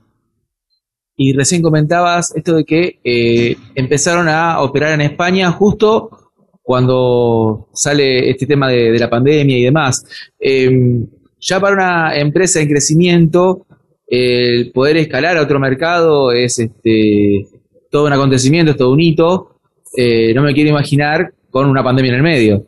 Y 1.16 1.32
recién 1.32 1.62
comentabas 1.62 2.32
esto 2.36 2.54
de 2.54 2.64
que 2.64 3.00
eh, 3.02 3.56
empezaron 3.74 4.28
a 4.28 4.60
operar 4.60 4.92
en 4.92 5.00
España 5.00 5.50
justo 5.50 6.32
cuando 6.62 7.70
sale 7.72 8.30
este 8.30 8.46
tema 8.46 8.68
de, 8.68 8.98
la 8.98 9.10
pandemia 9.10 9.58
y 9.58 9.64
demás. 9.64 10.04
Em, 10.38 11.06
ya 11.40 11.60
para 11.60 11.74
una 11.74 12.16
empresa 12.16 12.60
en 12.60 12.68
crecimiento, 12.68 13.66
el 14.06 14.70
poder 14.72 14.96
escalar 14.96 15.36
a 15.36 15.42
otro 15.42 15.60
mercado 15.60 16.32
es 16.32 16.58
este, 16.58 17.46
todo 17.90 18.06
un 18.06 18.12
acontecimiento, 18.12 18.72
es 18.72 18.78
todo 18.78 18.92
un 18.92 19.00
hito. 19.00 19.60
Eh, 19.96 20.32
no 20.34 20.42
me 20.42 20.54
quiero 20.54 20.70
imaginar 20.70 21.32
con 21.50 21.68
una 21.68 21.84
pandemia 21.84 22.10
en 22.10 22.16
el 22.16 22.22
medio. 22.22 22.66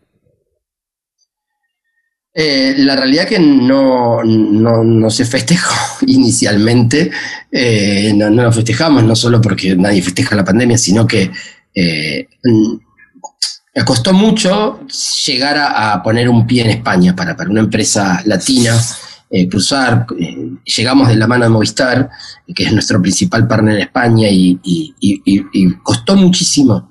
Eh, 2.32 2.74
la 2.78 2.94
realidad 2.94 3.26
que 3.26 3.38
no, 3.38 4.22
no, 4.22 5.10
se 5.10 5.24
festejó 5.24 5.74
inicialmente, 6.06 7.10
eh, 7.50 8.12
no, 8.14 8.30
no, 8.30 8.44
lo 8.44 8.52
festejamos, 8.52 9.02
no 9.02 9.16
solo 9.16 9.40
porque 9.40 9.74
nadie 9.74 10.00
festeja 10.00 10.36
la 10.36 10.44
pandemia, 10.44 10.78
sino 10.78 11.06
que 11.06 11.30
me 13.74 13.84
costó 13.84 14.12
mucho 14.12 14.80
llegar 15.26 15.56
a, 15.58 16.02
poner 16.02 16.28
un 16.28 16.46
pie 16.46 16.62
en 16.62 16.70
España 16.70 17.14
para, 17.14 17.36
para 17.36 17.50
una 17.50 17.60
empresa 17.60 18.20
latina 18.24 18.74
eh, 19.30 19.48
cruzar. 19.48 20.06
Eh, 20.18 20.50
llegamos 20.64 21.08
de 21.08 21.16
la 21.16 21.26
mano 21.26 21.44
de 21.44 21.50
Movistar, 21.50 22.10
que 22.54 22.64
es 22.64 22.72
nuestro 22.72 23.00
principal 23.00 23.46
partner 23.46 23.76
en 23.76 23.82
España, 23.82 24.28
y, 24.30 24.58
costó 25.82 26.16
muchísimo. 26.16 26.88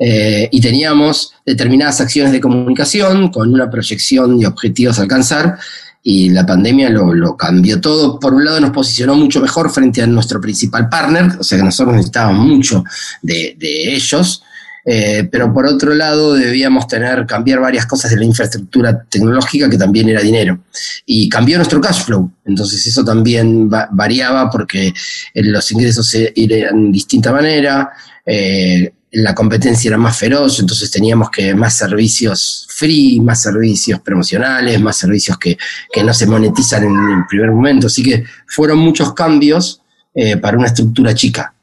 y 0.00 0.60
teníamos 0.60 1.32
determinadas 1.44 2.00
acciones 2.00 2.32
de 2.32 2.40
comunicación 2.40 3.30
con 3.30 3.52
una 3.52 3.68
proyección 3.68 4.38
de 4.38 4.46
objetivos 4.46 4.98
a 4.98 5.02
alcanzar, 5.02 5.58
y 6.02 6.30
la 6.30 6.46
pandemia 6.46 6.88
lo, 6.90 7.36
cambió 7.36 7.80
todo. 7.80 8.18
Por 8.18 8.34
un 8.34 8.44
lado 8.44 8.60
nos 8.60 8.70
posicionó 8.70 9.14
mucho 9.14 9.40
mejor 9.40 9.70
frente 9.70 10.02
a 10.02 10.06
nuestro 10.06 10.40
principal 10.40 10.88
partner, 10.88 11.36
o 11.38 11.44
sea 11.44 11.58
que 11.58 11.64
nosotros 11.64 11.94
necesitábamos 11.94 12.46
mucho 12.46 12.84
de 13.22 13.56
ellos, 13.60 14.42
eh, 14.84 15.28
pero 15.30 15.52
por 15.52 15.66
otro 15.66 15.94
lado 15.94 16.34
debíamos 16.34 16.86
tener, 16.86 17.26
cambiar 17.26 17.60
varias 17.60 17.86
cosas 17.86 18.10
de 18.10 18.16
la 18.16 18.24
infraestructura 18.24 19.02
tecnológica 19.08 19.68
que 19.68 19.78
también 19.78 20.08
era 20.08 20.20
dinero. 20.20 20.60
Y 21.04 21.28
cambió 21.28 21.56
nuestro 21.56 21.80
cash 21.80 22.04
flow, 22.04 22.30
entonces 22.44 22.86
eso 22.86 23.04
también 23.04 23.68
variaba 23.68 24.50
porque 24.50 24.88
eh, 24.88 24.94
los 25.34 25.70
ingresos 25.72 26.14
eran 26.14 26.86
de 26.86 26.92
distinta 26.92 27.32
manera, 27.32 27.90
eh, 28.24 28.92
la 29.10 29.34
competencia 29.34 29.88
era 29.88 29.98
más 29.98 30.18
feroz, 30.18 30.60
entonces 30.60 30.90
teníamos 30.90 31.30
que 31.30 31.54
más 31.54 31.74
servicios 31.74 32.66
free, 32.70 33.20
más 33.20 33.42
servicios 33.42 34.00
promocionales, 34.00 34.80
más 34.80 34.96
servicios 34.96 35.38
que, 35.38 35.56
no 36.04 36.12
se 36.12 36.26
monetizan 36.26 36.84
en 36.84 37.18
el 37.18 37.26
primer 37.28 37.50
momento. 37.50 37.86
Así 37.86 38.02
que 38.02 38.24
fueron 38.46 38.78
muchos 38.78 39.14
cambios 39.14 39.82
para 40.42 40.58
una 40.58 40.66
estructura 40.66 41.14
chica 41.14 41.54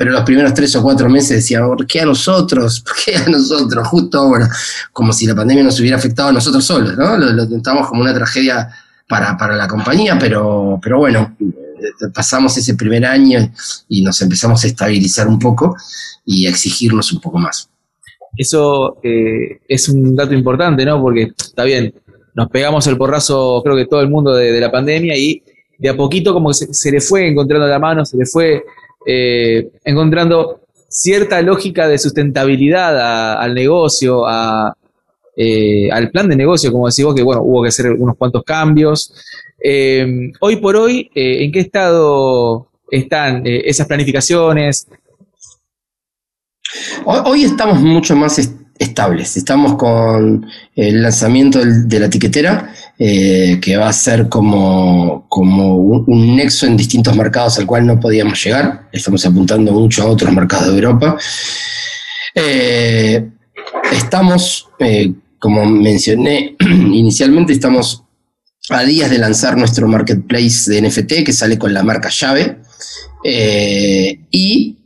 pero 0.00 0.12
los 0.12 0.22
primeros 0.22 0.54
tres 0.54 0.74
o 0.76 0.82
cuatro 0.82 1.10
meses 1.10 1.28
decía, 1.28 1.60
¿por 1.62 1.86
qué 1.86 2.00
a 2.00 2.06
nosotros? 2.06 2.80
¿Por 2.80 2.94
qué 3.04 3.16
a 3.16 3.28
nosotros? 3.28 3.86
Justo 3.86 4.18
ahora, 4.18 4.48
como 4.94 5.12
si 5.12 5.26
la 5.26 5.34
pandemia 5.34 5.62
nos 5.62 5.78
hubiera 5.78 5.98
afectado 5.98 6.30
a 6.30 6.32
nosotros 6.32 6.64
solos, 6.64 6.96
¿no? 6.96 7.18
Lo, 7.18 7.30
lo 7.32 7.46
como 7.86 8.00
una 8.00 8.14
tragedia 8.14 8.70
para, 9.06 9.36
la 9.56 9.68
compañía, 9.68 10.16
pero, 10.18 10.80
pero 10.82 11.00
bueno, 11.00 11.36
eh, 11.38 12.08
pasamos 12.14 12.56
ese 12.56 12.76
primer 12.76 13.04
año 13.04 13.52
y 13.90 14.00
nos 14.00 14.22
empezamos 14.22 14.64
a 14.64 14.68
estabilizar 14.68 15.28
un 15.28 15.38
poco 15.38 15.76
y 16.24 16.46
a 16.46 16.48
exigirnos 16.48 17.12
un 17.12 17.20
poco 17.20 17.38
más. 17.38 17.68
Eso 18.34 19.00
eh, 19.02 19.60
es 19.68 19.86
un 19.90 20.16
dato 20.16 20.32
importante, 20.32 20.82
¿no? 20.86 20.98
Porque 21.02 21.34
está 21.36 21.64
bien, 21.64 21.92
nos 22.34 22.48
pegamos 22.48 22.86
el 22.86 22.96
porrazo, 22.96 23.60
creo 23.62 23.76
que 23.76 23.84
todo 23.84 24.00
el 24.00 24.08
mundo 24.08 24.32
de, 24.32 24.58
la 24.62 24.72
pandemia 24.72 25.14
y 25.14 25.42
de 25.78 25.90
a 25.90 25.94
poquito 25.94 26.32
como 26.32 26.54
se, 26.54 26.72
se, 26.72 26.90
le 26.90 27.02
fue 27.02 27.28
encontrando 27.28 27.66
la 27.66 27.78
mano, 27.78 28.06
se 28.06 28.16
le 28.16 28.24
fue 28.24 28.64
eh, 29.06 29.70
encontrando 29.84 30.60
cierta 30.88 31.40
lógica 31.42 31.88
de 31.88 31.98
sustentabilidad 31.98 33.38
al 33.40 33.54
negocio, 33.54 34.24
eh, 35.36 35.90
al 35.90 36.10
plan 36.10 36.28
de 36.28 36.36
negocio, 36.36 36.72
como 36.72 36.88
decís 36.88 37.04
vos, 37.04 37.14
que 37.14 37.22
bueno, 37.22 37.42
hubo 37.42 37.62
que 37.62 37.68
hacer 37.68 37.90
unos 37.92 38.16
cuantos 38.16 38.42
cambios. 38.44 39.14
Eh, 39.62 40.32
hoy 40.40 40.56
por 40.56 40.76
hoy, 40.76 41.10
¿en 41.14 41.52
qué 41.52 41.60
estado 41.60 42.68
están 42.90 43.42
esas 43.44 43.86
planificaciones? 43.86 44.88
Hoy, 47.04 47.44
estamos 47.44 47.80
mucho 47.80 48.14
más 48.14 48.38
estables. 48.78 49.36
Estamos 49.36 49.74
con 49.74 50.46
el 50.74 51.02
lanzamiento 51.02 51.60
de 51.64 52.00
la 52.00 52.06
etiquetera, 52.06 52.72
eh, 53.02 53.58
que 53.62 53.78
va 53.78 53.88
a 53.88 53.94
ser 53.94 54.28
como, 54.28 55.24
como 55.30 55.76
un, 55.76 56.36
nexo 56.36 56.66
en 56.66 56.76
distintos 56.76 57.16
mercados 57.16 57.58
al 57.58 57.64
cual 57.64 57.86
no 57.86 57.98
podíamos 57.98 58.44
llegar. 58.44 58.90
Estamos 58.92 59.24
apuntando 59.24 59.72
mucho 59.72 60.02
a 60.02 60.06
otros 60.06 60.30
mercados 60.34 60.66
de 60.66 60.74
Europa. 60.74 61.16
Eh, 62.34 63.26
estamos, 63.90 64.68
eh, 64.78 65.14
como 65.38 65.64
mencioné 65.64 66.56
inicialmente, 66.60 67.54
estamos 67.54 68.04
a 68.68 68.82
días 68.82 69.08
de 69.08 69.16
lanzar 69.16 69.56
nuestro 69.56 69.88
marketplace 69.88 70.70
de 70.70 70.82
NFT 70.82 71.24
que 71.24 71.32
sale 71.32 71.56
con 71.56 71.72
la 71.72 71.82
marca 71.82 72.10
llave. 72.10 72.58
y 74.30 74.76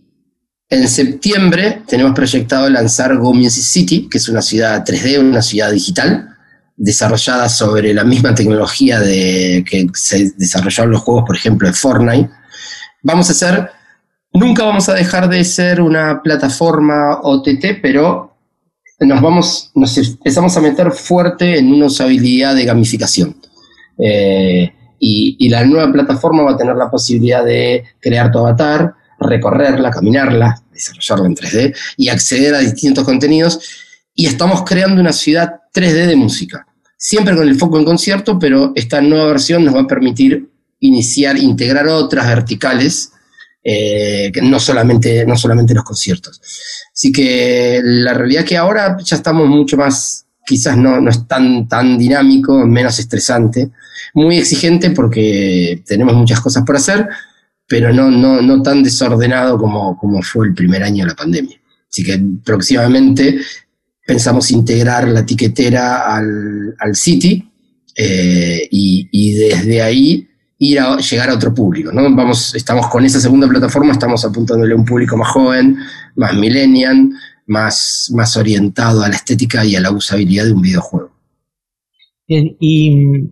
en 0.71 0.89
septiembre 0.89 1.83
tenemos 1.89 2.15
proyectado 2.15 2.71
lanzar 2.71 3.17
Go 3.17 3.35
City, 3.51 4.09
que 4.09 4.19
es 4.19 4.29
una 4.29 4.41
ciudad 4.41 4.85
3D, 4.85 5.19
una 5.19 5.43
ciudad 5.43 5.73
digital, 5.73 6.34
desarrollada 6.77 7.49
sobre 7.49 7.95
la 7.95 8.05
misma 8.05 8.35
tecnología 8.35 9.01
de, 9.01 9.65
que 9.69 9.87
se 9.95 10.33
desarrollaron 10.37 10.93
los 10.93 11.03
juegos, 11.03 11.25
por 11.27 11.37
ejemplo, 11.37 11.69
de 11.69 11.75
Fortnite. 11.75 12.31
Vamos 13.03 13.29
a 13.29 13.33
hacer, 13.33 13.71
nunca 14.33 14.65
vamos 14.65 14.89
a 14.89 14.95
dejar 14.95 15.29
de 15.29 15.45
ser 15.45 15.81
una 15.81 16.23
plataforma 16.23 17.21
OTT, 17.23 17.81
pero 17.81 18.37
nos 19.01 19.21
vamos, 19.21 19.71
nos 19.75 19.97
empezamos 19.99 20.57
a 20.57 20.61
meter 20.61 20.91
fuerte 20.91 21.59
en 21.59 21.73
una 21.73 21.87
usabilidad 21.87 22.55
de 22.55 22.65
gamificación. 22.65 23.37
Eh, 23.99 24.73
y, 24.99 25.37
y 25.39 25.49
la 25.49 25.65
nueva 25.65 25.93
plataforma 25.93 26.43
va 26.43 26.53
a 26.53 26.57
tener 26.57 26.77
la 26.77 26.91
posibilidad 26.91 27.45
de 27.45 27.85
crear 28.01 28.31
tu 28.31 28.39
avatar, 28.39 28.95
recorrerla, 29.21 29.91
caminarla, 29.91 30.63
desarrollarla 30.73 31.27
en 31.27 31.37
3D 31.37 31.77
y 31.97 32.09
acceder 32.09 32.55
a 32.55 32.59
distintos 32.59 33.05
contenidos. 33.05 33.61
Y 34.15 34.27
estamos 34.27 34.63
creando 34.65 35.01
una 35.01 35.13
ciudad 35.13 35.61
3D 35.75 36.07
de 36.07 36.17
música, 36.17 36.67
siempre 36.97 37.35
con 37.35 37.49
el 37.49 37.57
foco 37.57 37.79
en 37.79 37.85
concierto, 37.85 38.39
pero 38.39 38.73
esta 38.77 39.01
nueva 39.01 39.27
versión 39.27 39.65
nos 39.65 39.75
va 39.75 39.81
a 39.81 39.87
permitir 39.87 40.49
iniciar, 40.81 41.37
integrar 41.37 41.89
otras 41.89 42.27
verticales, 42.29 43.13
eh, 43.63 44.31
no, 44.43 44.61
solamente, 44.61 45.25
no 45.27 45.37
solamente 45.37 45.75
los 45.75 45.85
conciertos. 45.85 46.41
Así 46.93 47.11
que 47.11 47.81
la 47.83 48.15
realidad 48.15 48.43
es 48.43 48.49
que 48.49 48.57
ahora 48.57 48.97
ya 49.03 49.17
estamos 49.17 49.49
mucho 49.49 49.77
más, 49.77 50.27
quizás 50.47 50.77
no, 50.77 51.01
no 51.01 51.11
es 51.11 51.27
tan, 51.27 51.67
tan 51.67 51.99
dinámico, 51.99 52.67
menos 52.67 52.99
estresante, 52.99 53.71
muy 54.13 54.39
exigente 54.39 54.91
porque 54.91 55.83
tenemos 55.87 56.15
muchas 56.15 56.41
cosas 56.41 56.63
por 56.65 56.77
hacer, 56.77 57.09
pero 57.67 57.93
no, 57.93 58.11
no, 58.11 58.43
no 58.43 58.63
tan 58.63 58.83
desordenado 58.83 59.59
como, 59.59 59.99
como 59.99 60.23
fue 60.23 60.47
el 60.47 60.55
primer 60.55 60.83
año 60.83 61.05
de 61.05 61.11
la 61.11 61.17
pandemia. 61.17 61.59
Así 61.89 62.05
que 62.05 62.21
próximamente 62.45 63.41
pensamos 64.05 64.51
integrar 64.51 65.09
la 65.09 65.21
etiquetera 65.21 66.15
al, 66.15 66.75
al 66.79 66.97
City 66.97 67.51
eh, 67.97 68.69
y, 68.71 69.33
desde 69.35 69.83
ahí 69.83 70.29
ir 70.59 70.81
a 70.81 70.97
llegar 70.99 71.31
a 71.31 71.35
otro 71.35 71.53
público. 71.53 71.93
¿no? 71.93 72.03
Vamos, 72.03 72.55
estamos 72.55 72.89
con 72.89 73.05
esa 73.05 73.21
segunda 73.21 73.49
plataforma, 73.49 73.93
estamos 73.93 74.25
apuntándole 74.25 74.73
a 74.75 74.77
un 74.77 74.85
público 74.85 75.17
más 75.17 75.29
joven, 75.29 75.77
más 76.17 76.35
millennial, 76.35 77.11
más, 77.47 78.11
más 78.15 78.37
orientado 78.37 79.03
a 79.03 79.09
la 79.09 79.17
estética 79.17 79.65
y 79.65 79.77
a 79.77 79.81
la 79.81 79.91
usabilidad 79.91 80.45
de 80.45 80.53
un 80.53 80.63
videojuego. 80.63 81.11
Bien, 82.27 82.57
y 82.59 83.31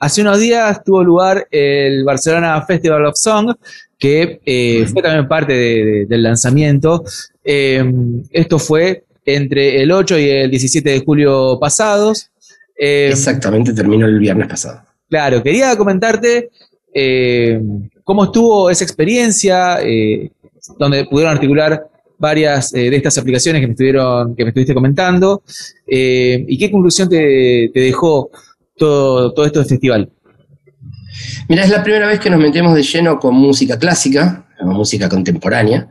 Hace 0.00 0.22
unos 0.22 0.40
días 0.40 0.82
tuvo 0.82 1.04
lugar 1.04 1.46
el 1.50 2.04
Barcelona 2.04 2.62
Festival 2.62 3.04
of 3.04 3.18
Song, 3.18 3.54
que 3.98 4.40
eh, 4.46 4.86
fue 4.90 5.02
también 5.02 5.28
parte 5.28 6.06
del 6.08 6.22
lanzamiento. 6.22 7.04
Eh, 7.44 7.84
esto 8.30 8.58
fue 8.58 9.04
entre 9.24 9.82
el 9.82 9.92
8 9.92 10.18
y 10.18 10.28
el 10.28 10.50
17 10.50 10.90
de 10.90 11.00
julio 11.00 11.58
pasados. 11.60 12.30
Eh, 12.76 13.08
Exactamente, 13.10 13.72
terminó 13.72 14.06
el 14.06 14.18
viernes 14.18 14.48
pasado. 14.48 14.82
Claro, 15.08 15.42
quería 15.42 15.76
comentarte 15.76 16.50
cómo 18.04 18.24
estuvo 18.24 18.68
esa 18.70 18.84
experiencia, 18.84 19.78
donde 20.78 21.04
pudieron 21.04 21.34
articular 21.34 21.86
varias 22.18 22.72
de 22.72 22.94
estas 22.94 23.16
aplicaciones 23.18 23.60
que 23.60 23.66
me, 23.66 23.72
estuvieron, 23.72 24.34
que 24.34 24.44
me 24.44 24.50
estuviste 24.50 24.74
comentando, 24.74 25.42
y 25.86 26.58
qué 26.58 26.70
conclusión 26.70 27.08
te, 27.08 27.70
te 27.72 27.80
dejó 27.80 28.30
todo, 28.80 29.32
todo 29.32 29.46
esto 29.46 29.60
del 29.60 29.68
festival? 29.68 30.10
Mira, 31.48 31.64
es 31.64 31.70
la 31.70 31.82
primera 31.82 32.06
vez 32.06 32.18
que 32.18 32.30
nos 32.30 32.40
metemos 32.40 32.74
de 32.74 32.82
lleno 32.82 33.18
con 33.18 33.34
música 33.34 33.78
clásica, 33.78 34.46
con 34.58 34.68
música 34.70 35.08
contemporánea. 35.08 35.88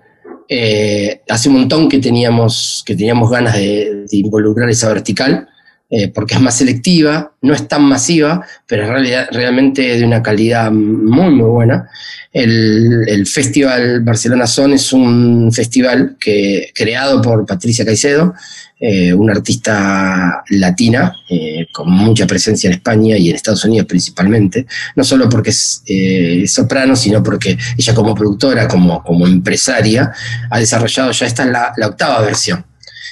Eh, 0.51 1.21
hace 1.29 1.47
un 1.47 1.59
montón 1.59 1.87
que 1.87 1.99
teníamos, 1.99 2.83
que 2.83 2.95
teníamos 2.95 3.29
ganas 3.29 3.55
de, 3.55 4.07
involucrar 4.11 4.67
esa 4.67 4.89
vertical, 4.89 5.47
eh, 5.91 6.09
porque 6.09 6.35
es 6.35 6.41
más 6.41 6.55
selectiva, 6.55 7.31
no 7.41 7.53
es 7.53 7.67
tan 7.67 7.81
masiva, 7.81 8.45
pero 8.67 8.83
es 8.83 8.89
realidad, 8.89 9.27
realmente 9.31 9.97
de 9.97 10.05
una 10.05 10.21
calidad 10.21 10.71
muy, 10.71 11.31
muy 11.31 11.49
buena. 11.49 11.89
El, 12.31 13.25
Festival 13.25 14.01
Barcelona 14.01 14.45
Son 14.45 14.73
es 14.73 14.93
un 14.93 15.51
festival 15.51 16.15
que, 16.19 16.71
creado 16.75 17.21
por 17.21 17.45
Patricia 17.45 17.85
Caicedo, 17.85 18.35
eh, 18.79 19.13
una 19.13 19.33
artista 19.33 20.43
latina 20.51 21.13
eh, 21.27 21.65
con 21.73 21.91
mucha 21.91 22.25
presencia 22.27 22.67
en 22.67 22.75
España 22.75 23.17
y 23.17 23.29
en 23.29 23.35
Estados 23.35 23.65
Unidos 23.65 23.87
principalmente, 23.87 24.67
no 24.95 25.03
solo 25.03 25.27
porque 25.27 25.49
es 25.49 25.81
eh, 25.87 26.45
soprano, 26.47 26.95
sino 26.95 27.23
porque 27.23 27.57
ella 27.77 27.95
como 27.95 28.13
productora, 28.15 28.67
como, 28.67 29.03
como 29.03 29.27
empresaria, 29.27 30.13
ha 30.49 30.59
desarrollado 30.59 31.11
ya 31.11 31.25
esta 31.25 31.45
la, 31.45 31.73
la 31.75 31.87
octava 31.87 32.21
versión. 32.21 32.68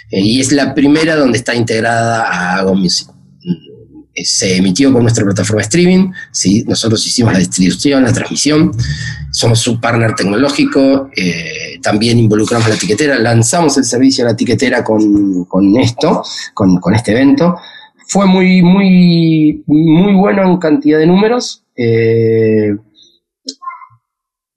Y 0.09 0.39
es 0.39 0.51
la 0.51 0.73
primera 0.73 1.15
donde 1.15 1.37
está 1.37 1.55
integrada 1.55 2.57
a 2.57 2.63
Go 2.63 2.75
Music 2.75 3.09
se 4.23 4.57
emitió 4.57 4.91
con 4.91 5.03
nuestra 5.03 5.23
plataforma 5.23 5.61
streaming, 5.61 6.11
¿sí? 6.31 6.63
nosotros 6.67 7.05
hicimos 7.05 7.33
la 7.33 7.39
distribución, 7.39 8.03
la 8.03 8.13
transmisión, 8.13 8.71
somos 9.31 9.59
su 9.59 9.79
partner 9.79 10.15
tecnológico, 10.15 11.09
eh, 11.15 11.79
también 11.81 12.17
involucramos 12.17 12.67
la 12.67 12.75
etiquetera, 12.75 13.19
lanzamos 13.19 13.77
el 13.77 13.83
servicio 13.83 14.23
de 14.23 14.29
la 14.29 14.33
etiquetera 14.33 14.83
con, 14.83 15.77
esto, 15.77 16.23
con, 16.53 16.95
este 16.95 17.11
evento. 17.11 17.57
fue 18.07 18.25
muy, 18.25 18.61
muy, 18.63 19.63
muy 19.67 20.13
bueno 20.13 20.43
en 20.43 20.57
cantidad 20.57 20.99
de 20.99 21.07
números. 21.07 21.63
Eh, 21.75 22.75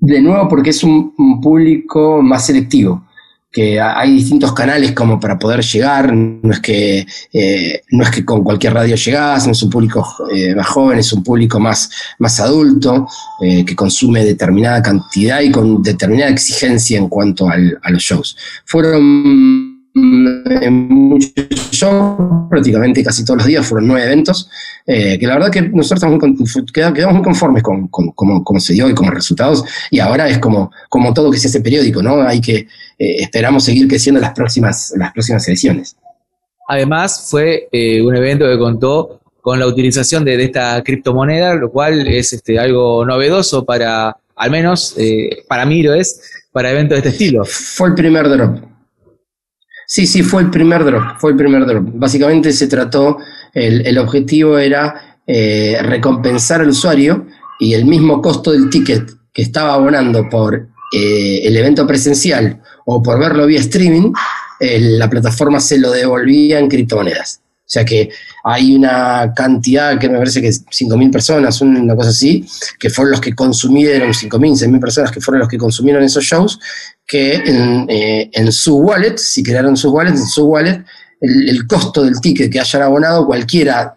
de 0.02 0.22
nuevo, 0.22 0.48
porque 0.48 0.70
es 0.70 0.82
un, 0.82 1.14
público 1.42 2.22
más 2.22 2.46
selectivo 2.46 3.04
que 3.50 3.80
hay 3.80 4.14
distintos 4.14 4.52
canales 4.52 4.92
como 4.92 5.18
para 5.18 5.38
poder 5.38 5.62
llegar, 5.62 6.12
no 6.12 6.52
es 6.52 6.60
que, 6.60 7.06
eh, 7.32 7.82
no 7.90 8.04
es 8.04 8.10
que 8.10 8.24
con 8.24 8.44
cualquier 8.44 8.74
radio 8.74 8.96
llegás, 8.96 9.46
es 9.46 9.62
un 9.62 9.70
público 9.70 10.06
eh, 10.32 10.54
más 10.54 10.66
joven, 10.68 10.98
es 10.98 11.12
un 11.12 11.22
público 11.22 11.58
más, 11.58 11.90
más 12.18 12.38
adulto, 12.40 13.06
que 13.40 13.74
consume 13.74 14.24
determinada 14.24 14.82
cantidad 14.82 15.40
y 15.40 15.50
con 15.50 15.82
determinada 15.82 16.30
exigencia 16.30 16.98
en 16.98 17.08
cuanto 17.08 17.48
al, 17.48 17.78
a 17.82 17.90
los 17.90 18.02
shows. 18.02 18.36
Fueron 18.66 19.69
en 19.94 20.88
muchos 20.88 21.32
shows, 21.72 22.48
prácticamente 22.48 23.02
casi 23.02 23.24
todos 23.24 23.38
los 23.38 23.46
días 23.46 23.66
fueron 23.66 23.88
nueve 23.88 24.06
eventos, 24.06 24.48
eh, 24.86 25.18
que 25.18 25.26
la 25.26 25.34
verdad 25.34 25.50
que 25.50 25.62
nosotros 25.62 26.18
quedamos 26.72 27.14
muy 27.14 27.22
conformes 27.22 27.62
con, 27.62 27.88
cómo 27.88 28.60
se 28.60 28.74
dio 28.74 28.88
y 28.88 28.94
con 28.94 29.06
los 29.06 29.14
resultados, 29.14 29.64
y 29.90 29.98
ahora 29.98 30.28
es 30.28 30.38
como, 30.38 30.70
como 30.88 31.12
todo 31.12 31.30
que 31.30 31.38
se 31.38 31.48
hace 31.48 31.60
periódico, 31.60 32.02
¿no? 32.02 32.22
Hay 32.22 32.40
que, 32.40 32.56
eh, 32.98 33.16
esperamos 33.20 33.64
seguir 33.64 33.88
creciendo 33.88 34.20
las 34.20 34.32
próximas, 34.32 34.92
las 34.96 35.12
próximas 35.12 35.46
ediciones. 35.48 35.96
Además, 36.68 37.26
fue 37.28 37.68
eh, 37.72 38.00
un 38.00 38.14
evento 38.14 38.46
que 38.46 38.58
contó 38.58 39.20
con 39.40 39.58
la 39.58 39.66
utilización 39.66 40.24
de, 40.24 40.42
esta 40.44 40.82
criptomoneda, 40.84 41.54
lo 41.54 41.70
cual 41.70 42.06
es 42.06 42.32
este, 42.32 42.58
algo 42.58 43.04
novedoso 43.04 43.64
para, 43.64 44.16
al 44.36 44.50
menos 44.50 44.94
para 45.48 45.64
mí 45.64 45.82
lo 45.82 45.94
es, 45.94 46.20
para 46.52 46.70
eventos 46.70 46.96
de 46.96 46.98
este 46.98 47.08
estilo. 47.08 47.44
Fue 47.44 47.88
el 47.88 47.94
primer 47.94 48.28
drop. 48.28 48.69
Sí, 49.92 50.06
sí, 50.06 50.22
fue 50.22 50.42
el 50.42 50.50
primer 50.50 50.84
drop, 50.84 51.18
fue 51.18 51.32
el 51.32 51.36
primer 51.36 51.66
drop. 51.66 51.84
Básicamente 51.94 52.52
se 52.52 52.68
trató, 52.68 53.18
el, 53.52 53.98
objetivo 53.98 54.56
era 54.56 55.18
eh, 55.26 55.78
recompensar 55.82 56.60
al 56.60 56.68
usuario 56.68 57.26
y 57.58 57.74
el 57.74 57.86
mismo 57.86 58.22
costo 58.22 58.52
del 58.52 58.70
ticket 58.70 59.10
que 59.32 59.42
estaba 59.42 59.74
abonando 59.74 60.28
por 60.28 60.68
eh, 60.92 61.40
el 61.42 61.56
evento 61.56 61.88
presencial 61.88 62.62
o 62.86 63.02
por 63.02 63.18
verlo 63.18 63.46
vía 63.46 63.58
streaming, 63.58 64.12
la 64.60 65.10
plataforma 65.10 65.58
se 65.58 65.76
lo 65.76 65.90
devolvía 65.90 66.60
en 66.60 66.68
criptomonedas. 66.68 67.40
O 67.70 67.72
sea 67.72 67.84
que 67.84 68.10
hay 68.44 68.74
una 68.74 69.32
cantidad 69.34 69.98
que 69.98 70.08
me 70.08 70.18
parece 70.18 70.40
que 70.40 70.50
5.000 70.50 71.12
personas, 71.12 71.60
una 71.60 71.96
cosa 71.96 72.10
así, 72.10 72.44
que 72.78 72.90
fueron 72.90 73.12
los 73.12 73.20
que 73.20 73.32
consumieron, 73.32 74.10
5.000, 74.10 74.68
6.000 74.68 74.80
personas 74.80 75.12
que 75.12 75.20
fueron 75.20 75.40
los 75.40 75.48
que 75.48 75.58
consumieron 75.58 76.02
esos 76.02 76.24
shows, 76.24 76.58
que 77.10 77.34
en, 77.34 77.86
eh, 77.88 78.52
su 78.52 78.76
wallet, 78.78 79.18
si 79.18 79.42
crearon 79.42 79.76
sus 79.76 79.90
wallets, 79.90 80.20
en 80.20 80.26
su 80.28 80.44
wallet, 80.44 80.84
el, 81.20 81.66
costo 81.66 82.04
del 82.04 82.20
ticket 82.20 82.52
que 82.52 82.60
hayan 82.60 82.82
abonado, 82.82 83.26
cualquiera, 83.26 83.96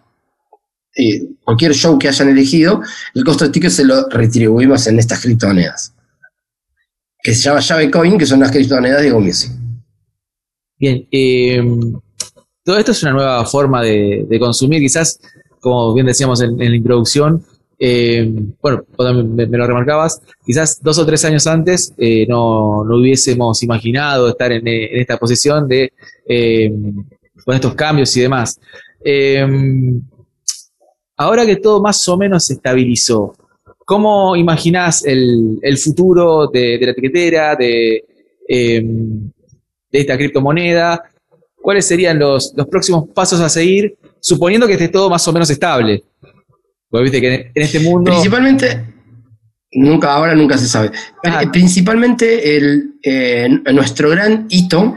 eh, 0.96 1.22
cualquier 1.44 1.74
show 1.74 1.96
que 1.96 2.08
hayan 2.08 2.28
elegido, 2.30 2.82
el 3.14 3.24
costo 3.24 3.44
del 3.44 3.52
ticket 3.52 3.70
se 3.70 3.84
lo 3.84 4.08
retribuimos 4.08 4.88
en 4.88 4.98
estas 4.98 5.20
criptomonedas. 5.20 5.94
Que 7.22 7.36
se 7.36 7.42
llama 7.42 7.60
Llave 7.60 7.88
Coin, 7.88 8.18
que 8.18 8.26
son 8.26 8.40
las 8.40 8.50
criptomonedas 8.50 9.00
de 9.00 9.10
GoMusic. 9.10 9.52
Bien, 10.76 11.06
eh, 11.12 11.62
todo 12.64 12.78
esto 12.78 12.90
es 12.90 13.02
una 13.04 13.12
nueva 13.12 13.46
forma 13.46 13.80
de, 13.80 14.26
consumir, 14.40 14.80
quizás, 14.80 15.20
como 15.60 15.94
bien 15.94 16.06
decíamos 16.06 16.40
en, 16.40 16.58
la 16.58 16.64
introducción, 16.64 17.44
eh, 17.86 18.26
bueno, 18.62 18.82
me, 19.26 19.44
lo 19.44 19.66
remarcabas, 19.66 20.22
quizás 20.42 20.82
dos 20.82 20.98
o 20.98 21.04
tres 21.04 21.22
años 21.26 21.46
antes 21.46 21.92
eh, 21.98 22.24
no, 22.26 22.78
hubiésemos 22.80 23.62
imaginado 23.62 24.30
estar 24.30 24.50
en, 24.52 24.62
esta 24.66 25.18
posición 25.18 25.68
de 25.68 25.92
eh, 26.26 26.72
con 27.44 27.54
estos 27.54 27.74
cambios 27.74 28.16
y 28.16 28.22
demás. 28.22 28.58
ahora 31.18 31.44
que 31.44 31.56
todo 31.56 31.82
más 31.82 32.08
o 32.08 32.16
menos 32.16 32.46
se 32.46 32.54
estabilizó, 32.54 33.34
¿cómo 33.84 34.34
imaginás 34.34 35.04
el, 35.04 35.76
futuro 35.76 36.46
de, 36.46 36.78
la 36.80 36.92
etiquetera, 36.92 37.54
de, 37.54 38.02
de 38.48 39.98
esta 40.00 40.16
criptomoneda? 40.16 41.02
cuáles 41.60 41.86
serían 41.86 42.18
los, 42.18 42.54
próximos 42.70 43.08
pasos 43.14 43.40
a 43.40 43.48
seguir, 43.50 43.96
suponiendo 44.20 44.66
que 44.66 44.74
esté 44.74 44.88
todo 44.88 45.08
más 45.08 45.26
o 45.28 45.32
menos 45.32 45.48
estable. 45.48 46.04
Porque 46.94 47.10
viste 47.10 47.20
que 47.20 47.50
en, 47.52 47.62
este 47.64 47.80
mundo. 47.80 48.12
Principalmente, 48.12 48.84
nunca, 49.72 50.14
ahora 50.14 50.32
nunca 50.36 50.56
se 50.56 50.68
sabe. 50.68 50.92
Principalmente 51.50 52.56
el, 52.56 52.92
eh, 53.02 53.48
nuestro 53.72 54.10
gran 54.10 54.46
hito 54.48 54.96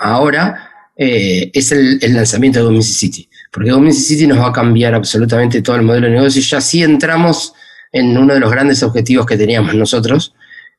ahora 0.00 0.90
eh, 0.96 1.52
es 1.54 1.70
el, 1.70 2.00
lanzamiento 2.12 2.58
de 2.68 2.74
Go 2.74 2.82
City. 2.82 3.30
Porque 3.52 3.70
Go 3.70 3.92
City 3.92 4.26
nos 4.26 4.40
va 4.40 4.48
a 4.48 4.52
cambiar 4.52 4.92
absolutamente 4.92 5.62
todo 5.62 5.76
el 5.76 5.82
modelo 5.82 6.08
de 6.08 6.14
negocio. 6.14 6.42
Ya 6.42 6.60
sí 6.60 6.82
entramos 6.82 7.54
en 7.92 8.18
uno 8.18 8.34
de 8.34 8.40
los 8.40 8.50
grandes 8.50 8.82
objetivos 8.82 9.24
que 9.24 9.36
teníamos 9.36 9.76
nosotros, 9.76 10.34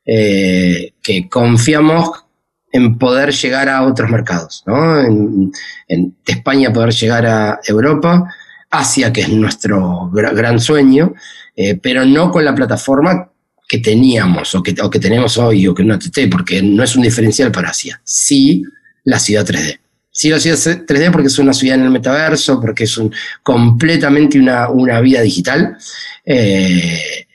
eh, 0.06 0.96
que 1.02 1.30
confiamos 1.30 2.26
en 2.74 2.98
poder 2.98 3.32
llegar 3.32 3.70
a 3.70 3.84
otros 3.84 4.10
mercados, 4.10 4.64
¿no? 4.66 5.00
En, 5.00 5.54
de 5.88 6.12
España 6.26 6.74
poder 6.74 6.92
llegar 6.92 7.26
a 7.26 7.62
Europa, 7.66 8.30
Asia, 8.70 9.12
que 9.12 9.22
es 9.22 9.30
nuestro 9.30 10.10
gran 10.12 10.60
sueño, 10.60 11.14
eh, 11.56 11.76
pero 11.76 12.06
no 12.06 12.32
con 12.32 12.46
la 12.46 12.54
plataforma 12.54 13.30
que 13.68 13.80
teníamos 13.80 14.56
o 14.56 14.64
que, 14.64 14.74
tenemos 14.74 15.38
hoy 15.38 15.68
o 15.68 15.76
que 15.76 15.84
no 15.84 15.96
esté, 15.96 16.28
porque 16.28 16.62
no 16.62 16.84
es 16.84 16.96
un 16.96 17.04
diferencial 17.04 17.52
para 17.52 17.70
Asia. 17.70 18.02
Sí, 18.04 18.64
la 19.04 19.20
ciudad 19.20 19.46
3D. 19.46 19.80
Sí, 20.12 20.30
la 20.30 20.40
ciudad 20.40 20.58
3D 20.58 21.12
porque 21.12 21.28
es 21.28 21.38
una 21.38 21.54
ciudad 21.54 21.78
en 21.78 21.86
el 21.86 21.92
metaverso, 21.92 22.60
porque 22.60 22.86
es 22.86 23.00
completamente 23.44 24.40
una, 24.40 24.70
una 24.70 25.00
vida 25.02 25.22
digital. 25.22 25.78
Eh, 26.26 27.28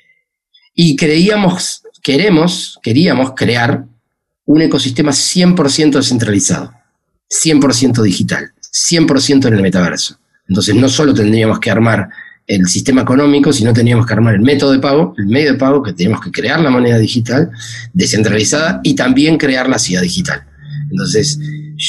y 0.74 0.96
creíamos, 0.96 1.82
queremos, 2.02 2.78
queríamos 2.82 3.32
crear 3.36 3.84
un 4.46 4.62
ecosistema 4.62 5.12
100% 5.12 5.92
descentralizado, 5.92 6.74
100% 7.30 8.02
digital, 8.02 8.52
100% 8.72 9.46
en 9.46 9.54
el 9.54 9.62
metaverso. 9.62 10.18
Entonces 10.48 10.74
no 10.74 10.88
solo 10.88 11.14
tendríamos 11.14 11.58
que 11.58 11.70
armar 11.70 12.08
el 12.46 12.66
sistema 12.66 13.02
económico, 13.02 13.52
sino 13.52 13.72
tendríamos 13.72 14.06
que 14.06 14.12
armar 14.12 14.34
el 14.34 14.42
método 14.42 14.72
de 14.72 14.78
pago, 14.78 15.14
el 15.16 15.26
medio 15.26 15.52
de 15.52 15.58
pago, 15.58 15.82
que 15.82 15.92
teníamos 15.92 16.22
que 16.22 16.30
crear 16.30 16.60
la 16.60 16.70
moneda 16.70 16.98
digital 16.98 17.50
descentralizada 17.92 18.80
y 18.82 18.94
también 18.94 19.38
crear 19.38 19.68
la 19.68 19.78
ciudad 19.78 20.02
digital. 20.02 20.44
Entonces, 20.90 21.38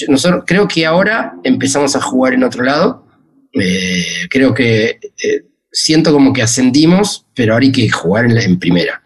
nosotros 0.07 0.43
creo 0.47 0.67
que 0.67 0.85
ahora 0.85 1.33
empezamos 1.43 1.95
a 1.95 2.01
jugar 2.01 2.33
en 2.33 2.43
otro 2.43 2.63
lado. 2.63 3.05
Eh, 3.51 4.05
creo 4.29 4.53
que 4.53 4.99
eh, 5.01 5.45
siento 5.71 6.13
como 6.13 6.31
que 6.31 6.41
ascendimos, 6.41 7.25
pero 7.35 7.53
ahora 7.53 7.65
hay 7.65 7.71
que 7.71 7.89
jugar 7.89 8.25
en 8.25 8.57
primera. 8.57 9.01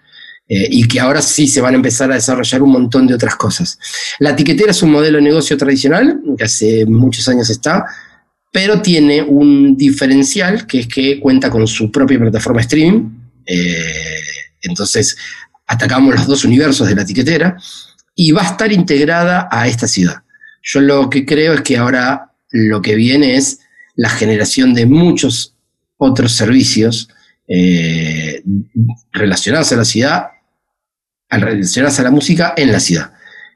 Eh, 0.48 0.68
y 0.72 0.88
que 0.88 1.00
ahora 1.00 1.22
sí 1.22 1.48
se 1.48 1.62
van 1.62 1.74
a 1.74 1.78
empezar 1.78 2.12
a 2.12 2.16
desarrollar 2.16 2.64
un 2.64 2.72
montón 2.72 3.06
de 3.06 3.14
otras 3.14 3.36
cosas. 3.36 3.78
La 4.18 4.32
etiquetera 4.32 4.72
es 4.72 4.82
un 4.82 4.92
modelo 4.92 5.18
de 5.18 5.24
negocio 5.24 5.56
tradicional, 5.58 6.20
que 6.36 6.44
hace 6.44 6.86
muchos 6.88 7.28
años 7.30 7.52
está, 7.52 7.86
pero 8.52 8.82
tiene 8.82 9.22
un 9.22 9.78
diferencial 9.78 10.66
que 10.66 10.80
es 10.82 10.88
que 10.88 11.20
cuenta 11.20 11.50
con 11.50 11.68
su 11.68 11.92
propia 11.92 12.20
plataforma 12.20 12.62
streaming. 12.62 13.10
Eh, 13.46 14.22
entonces, 14.62 15.18
atacamos 15.68 16.16
los 16.16 16.28
dos 16.28 16.44
universos 16.46 16.88
de 16.88 16.96
la 16.96 17.04
etiquetera 17.04 17.58
y 18.16 18.32
va 18.32 18.42
a 18.42 18.52
estar 18.52 18.72
integrada 18.72 19.48
a 19.52 19.68
esta 19.68 19.88
ciudad. 19.88 20.24
Yo 20.62 20.82
lo 20.82 21.10
que 21.10 21.26
creo 21.26 21.54
es 21.54 21.62
que 21.62 21.78
ahora 21.78 22.32
lo 22.52 22.82
que 22.82 22.96
viene 22.96 23.36
es 23.36 23.60
la 23.96 24.10
generación 24.10 24.74
de 24.74 24.86
muchos 24.86 25.56
otros 25.98 26.34
servicios 26.34 27.10
eh, 27.48 28.42
relacionados 29.12 29.72
a 29.72 29.76
la 29.76 29.86
ciudad 29.86 30.28
al 31.30 31.42
relacionarse 31.42 32.02
a 32.02 32.06
la 32.06 32.12
música 32.12 32.54
en 32.58 32.72
la 32.72 32.80
ciudad. 32.80 33.12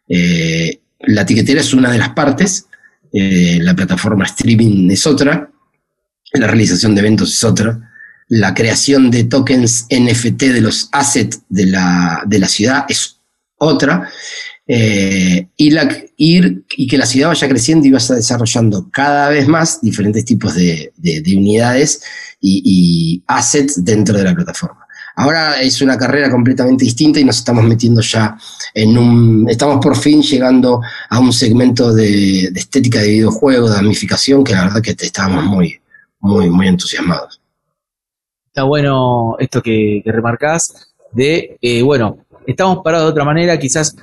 Eh, 0.07 0.79
la 0.99 1.21
etiquetera 1.21 1.59
es 1.59 1.73
una 1.73 1.91
de 1.91 1.97
las 1.97 2.09
partes, 2.09 2.67
eh, 3.13 3.59
la 3.61 3.75
plataforma 3.75 4.25
streaming 4.25 4.89
es 4.89 5.05
otra, 5.05 5.51
la 6.33 6.47
realización 6.47 6.95
de 6.95 7.01
eventos 7.01 7.31
es 7.31 7.43
otra, 7.43 7.91
la 8.27 8.53
creación 8.55 9.11
de 9.11 9.25
tokens 9.25 9.85
NFT 9.91 10.43
de 10.45 10.61
los 10.61 10.89
assets 10.91 11.41
de 11.47 11.67
la, 11.67 12.47
ciudad 12.47 12.85
es 12.89 13.19
otra, 13.57 14.09
eh, 14.65 15.47
y, 15.55 15.69
la, 15.69 15.95
ir, 16.17 16.63
y 16.75 16.87
que 16.87 16.97
la 16.97 17.05
ciudad 17.05 17.27
vaya 17.27 17.47
creciendo 17.47 17.87
y 17.87 17.91
vaya 17.91 18.15
desarrollando 18.15 18.89
cada 18.91 19.29
vez 19.29 19.47
más 19.47 19.79
diferentes 19.81 20.25
tipos 20.25 20.55
de, 20.55 20.91
unidades 21.37 22.01
y 22.41 23.23
assets 23.27 23.85
dentro 23.85 24.17
de 24.17 24.23
la 24.23 24.33
plataforma. 24.33 24.82
Ahora 25.15 25.61
es 25.61 25.81
una 25.81 25.97
carrera 25.97 26.29
completamente 26.31 26.85
distinta 26.85 27.19
y 27.19 27.23
nos 27.23 27.37
estamos 27.37 27.63
metiendo 27.63 28.01
ya 28.01 28.35
en 28.73 28.97
un... 28.97 29.47
Estamos 29.47 29.83
por 29.83 29.95
fin 29.95 30.21
llegando 30.23 30.81
a 31.09 31.19
un 31.19 31.31
segmento 31.31 31.93
de, 31.93 32.45
estética 32.55 32.99
de 32.99 33.09
videojuegos, 33.09 33.69
de 33.69 33.75
gamificación, 33.75 34.43
que 34.43 34.53
la 34.53 34.65
verdad 34.65 34.81
que 34.81 34.91
estábamos 34.91 35.43
muy, 35.45 35.79
muy, 36.19 36.49
muy 36.49 36.67
entusiasmados. 36.67 37.39
Está 38.47 38.63
bueno 38.63 39.35
esto 39.39 39.61
que, 39.61 40.01
remarcás 40.05 40.93
de, 41.11 41.57
eh, 41.61 41.83
bueno, 41.83 42.17
estamos 42.47 42.79
parados 42.83 43.07
de 43.07 43.11
otra 43.11 43.25
manera, 43.25 43.59
quizás 43.59 43.95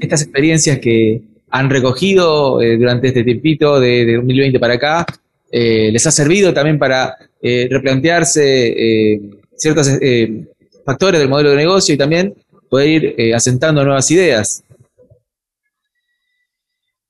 estas 0.00 0.22
experiencias 0.22 0.78
que 0.78 1.22
han 1.50 1.70
recogido 1.70 2.60
eh, 2.60 2.76
durante 2.76 3.08
este 3.08 3.24
tiempito 3.24 3.80
de, 3.80 4.04
de 4.04 4.16
2020 4.16 4.58
para 4.58 4.74
acá, 4.74 5.06
les 5.50 6.04
ha 6.04 6.10
servido 6.10 6.52
también 6.52 6.80
para 6.80 7.16
replantearse 7.40 9.20
ciertos 9.64 9.88
factores 10.84 11.18
del 11.18 11.28
modelo 11.28 11.50
de 11.50 11.56
negocio 11.56 11.94
y 11.94 11.98
también 11.98 12.34
poder 12.68 13.14
ir 13.18 13.34
asentando 13.34 13.82
nuevas 13.82 14.10
ideas. 14.10 14.62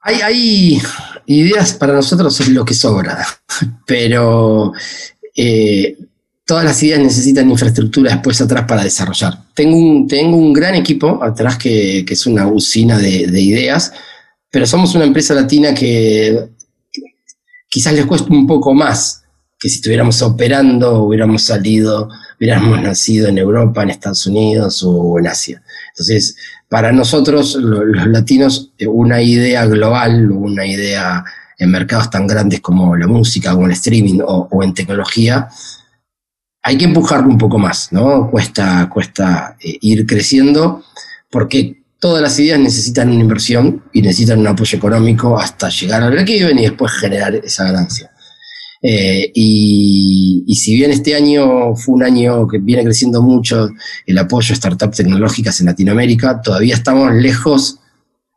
Hay, 0.00 0.20
hay, 0.20 0.82
ideas 1.26 1.72
para 1.72 1.94
nosotros 1.94 2.38
es 2.40 2.48
lo 2.48 2.64
que 2.64 2.74
sobra, 2.74 3.26
pero 3.86 4.72
todas 6.44 6.64
las 6.64 6.82
ideas 6.82 7.00
necesitan 7.00 7.50
infraestructura 7.50 8.12
después 8.12 8.40
atrás 8.40 8.66
para 8.68 8.84
desarrollar. 8.84 9.38
Tengo 9.54 9.76
un, 9.76 10.06
tengo 10.06 10.36
un 10.36 10.52
gran 10.52 10.74
equipo 10.74 11.22
atrás 11.22 11.56
que, 11.58 12.04
es 12.08 12.26
una 12.26 12.46
usina 12.46 12.98
de, 12.98 13.40
ideas, 13.40 13.92
pero 14.50 14.66
somos 14.66 14.94
una 14.94 15.04
empresa 15.04 15.34
latina 15.34 15.74
que 15.74 16.50
quizás 17.68 17.94
les 17.94 18.06
cuesta 18.06 18.32
un 18.32 18.46
poco 18.46 18.74
más 18.74 19.23
que 19.64 19.70
si 19.70 19.76
estuviéramos 19.76 20.20
operando, 20.20 21.04
hubiéramos 21.04 21.42
salido, 21.42 22.10
hubiéramos 22.38 22.82
nacido 22.82 23.28
en 23.28 23.38
Europa, 23.38 23.82
en 23.82 23.88
Estados 23.88 24.26
Unidos 24.26 24.82
o 24.84 25.18
en 25.18 25.26
Asia. 25.26 25.62
Entonces, 25.88 26.36
para 26.68 26.92
nosotros, 26.92 27.54
los 27.54 28.06
latinos, 28.08 28.72
una 28.86 29.22
idea 29.22 29.64
global, 29.64 30.30
una 30.32 30.66
idea 30.66 31.24
en 31.56 31.70
mercados 31.70 32.10
tan 32.10 32.26
grandes 32.26 32.60
como 32.60 32.94
la 32.94 33.06
música, 33.06 33.52
como 33.52 33.64
el 33.64 33.72
streaming 33.72 34.20
o 34.26 34.62
en 34.62 34.74
tecnología, 34.74 35.48
hay 36.62 36.76
que 36.76 36.84
empujarlo 36.84 37.28
un 37.28 37.38
poco 37.38 37.58
más, 37.58 37.90
¿no? 37.90 38.30
Cuesta, 38.30 38.90
cuesta 38.92 39.56
eh, 39.58 39.78
ir 39.80 40.04
creciendo 40.04 40.84
porque 41.30 41.84
todas 41.98 42.20
las 42.20 42.38
ideas 42.38 42.60
necesitan 42.60 43.08
una 43.08 43.22
inversión 43.22 43.82
y 43.94 44.02
necesitan 44.02 44.40
un 44.40 44.48
apoyo 44.48 44.76
económico 44.76 45.38
hasta 45.38 45.70
llegar 45.70 46.02
al 46.02 46.10
break 46.10 46.28
y 46.28 46.40
después 46.40 46.92
generar 46.92 47.34
esa 47.36 47.64
ganancia. 47.64 48.10
Eh, 48.86 49.32
y, 49.34 50.44
si 50.54 50.76
bien 50.76 50.90
este 50.90 51.14
año 51.14 51.74
fue 51.74 51.94
un 51.94 52.02
año 52.02 52.46
que 52.46 52.58
viene 52.58 52.84
creciendo 52.84 53.22
mucho 53.22 53.70
el 54.06 54.18
apoyo 54.18 54.52
a 54.52 54.56
startups 54.56 54.98
tecnológicas 54.98 55.58
en 55.60 55.66
Latinoamérica, 55.66 56.42
todavía 56.42 56.74
estamos 56.74 57.12
lejos. 57.14 57.78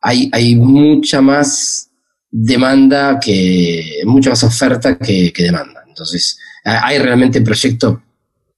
Hay, 0.02 0.56
mucha 0.56 1.20
más 1.20 1.90
demanda 2.32 3.20
que, 3.20 4.02
mucha 4.06 4.30
más 4.30 4.44
oferta 4.44 4.98
que, 4.98 5.34
demanda. 5.38 5.84
Entonces, 5.86 6.38
hay 6.64 6.98
realmente 7.00 7.42
proyectos 7.42 8.00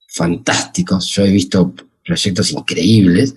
fantásticos, 0.10 1.10
yo 1.10 1.26
he 1.26 1.32
visto 1.32 1.74
proyectos 2.06 2.52
increíbles, 2.52 3.34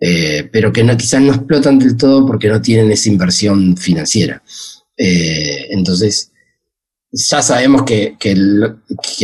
eh, 0.00 0.48
pero 0.50 0.72
que 0.72 0.86
quizás 0.96 1.20
no 1.20 1.34
explotan 1.34 1.78
del 1.78 1.96
todo 1.96 2.26
porque 2.26 2.48
no 2.48 2.60
tienen 2.62 2.90
esa 2.90 3.10
inversión 3.10 3.76
financiera. 3.76 4.42
Eh, 4.96 5.66
entonces, 5.70 6.32
ya 7.12 7.42
sabemos 7.42 7.82
que, 7.84 8.16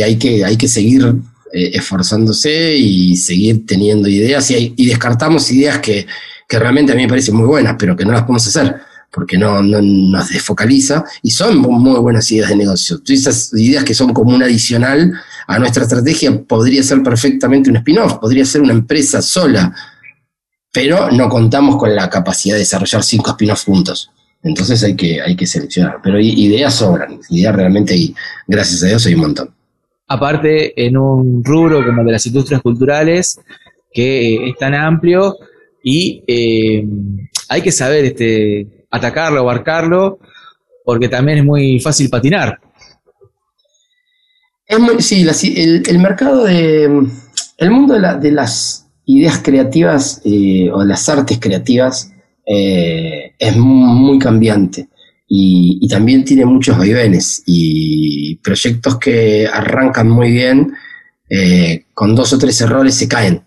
hay, 0.03 0.17
que 0.17 0.45
hay 0.45 0.57
que 0.57 0.67
seguir 0.67 1.13
eh, 1.53 1.71
esforzándose 1.73 2.75
y 2.75 3.15
seguir 3.15 3.65
teniendo 3.65 4.07
ideas 4.09 4.49
y, 4.51 4.73
y 4.75 4.87
descartamos 4.87 5.51
ideas 5.51 5.79
que, 5.79 6.07
que, 6.47 6.59
realmente 6.59 6.91
a 6.91 6.95
mí 6.95 7.03
me 7.03 7.09
parecen 7.09 7.35
muy 7.35 7.45
buenas, 7.45 7.75
pero 7.77 7.95
que 7.95 8.05
no 8.05 8.11
las 8.11 8.21
podemos 8.21 8.47
hacer 8.47 8.75
porque 9.13 9.37
no, 9.37 9.61
no, 9.61 9.79
nos 9.81 10.29
desfocaliza 10.29 11.05
y 11.21 11.29
son 11.29 11.57
muy 11.57 11.99
buenas 11.99 12.29
ideas 12.31 12.49
de 12.49 12.55
negocio. 12.55 12.99
Esas 13.07 13.53
ideas 13.53 13.83
que 13.83 13.93
son 13.93 14.11
como 14.11 14.33
un 14.33 14.41
adicional 14.41 15.13
a 15.45 15.59
nuestra 15.59 15.83
estrategia 15.83 16.43
podría 16.43 16.81
ser 16.81 17.03
perfectamente 17.03 17.69
un 17.69 17.77
spin-off, 17.77 18.13
podría 18.15 18.43
ser 18.43 18.61
una 18.61 18.73
empresa 18.73 19.21
sola, 19.21 19.73
pero 20.71 21.11
no 21.11 21.29
contamos 21.29 21.77
con 21.77 21.95
la 21.95 22.09
capacidad 22.09 22.55
de 22.55 22.61
desarrollar 22.61 23.03
cinco 23.03 23.31
spin-offs 23.31 23.65
juntos. 23.65 24.09
Entonces 24.43 24.83
hay 24.83 24.95
que, 24.95 25.21
hay 25.21 25.35
que 25.35 25.47
seleccionar. 25.47 25.99
Pero 26.03 26.19
ideas 26.19 26.75
sobran, 26.75 27.19
ideas 27.29 27.55
realmente 27.55 27.95
y 27.95 28.13
gracias 28.47 28.83
a 28.83 28.87
Dios 28.87 29.05
hay 29.05 29.15
un 29.15 29.21
montón. 29.21 29.55
Aparte, 30.07 30.85
en 30.85 30.97
un 30.97 31.43
rubro 31.43 31.83
como 31.83 32.01
el 32.01 32.07
de 32.07 32.13
las 32.13 32.25
industrias 32.25 32.61
culturales, 32.61 33.39
que 33.91 34.49
es 34.49 34.55
tan 34.57 34.73
amplio 34.75 35.37
y 35.83 36.23
eh, 36.27 36.85
hay 37.49 37.61
que 37.61 37.71
saber 37.71 38.05
este, 38.05 38.85
atacarlo, 38.91 39.39
abarcarlo, 39.39 40.19
porque 40.83 41.07
también 41.07 41.39
es 41.39 41.45
muy 41.45 41.79
fácil 41.79 42.09
patinar. 42.09 42.59
Es 44.65 44.79
muy, 44.79 45.01
sí, 45.01 45.25
el, 45.57 45.99
mercado 45.99 46.45
de. 46.45 47.07
El 47.57 47.71
mundo 47.71 47.93
de, 47.93 48.31
las 48.31 48.87
ideas 49.05 49.39
creativas 49.43 50.21
eh, 50.25 50.69
o 50.71 50.79
de 50.81 50.87
las 50.87 51.07
artes 51.09 51.37
creativas 51.39 52.12
eh, 52.45 53.33
es 53.37 53.55
muy 53.55 54.19
cambiante 54.19 54.89
y, 55.27 55.87
también 55.89 56.23
tiene 56.23 56.45
muchos 56.45 56.77
vaivenes 56.77 57.43
y 57.45 58.35
proyectos 58.37 58.97
que 58.97 59.47
arrancan 59.47 60.09
muy 60.09 60.31
bien, 60.31 60.73
eh, 61.29 61.85
con 61.93 62.15
dos 62.15 62.33
o 62.33 62.37
tres 62.37 62.59
errores 62.61 62.95
se 62.95 63.07
caen. 63.07 63.43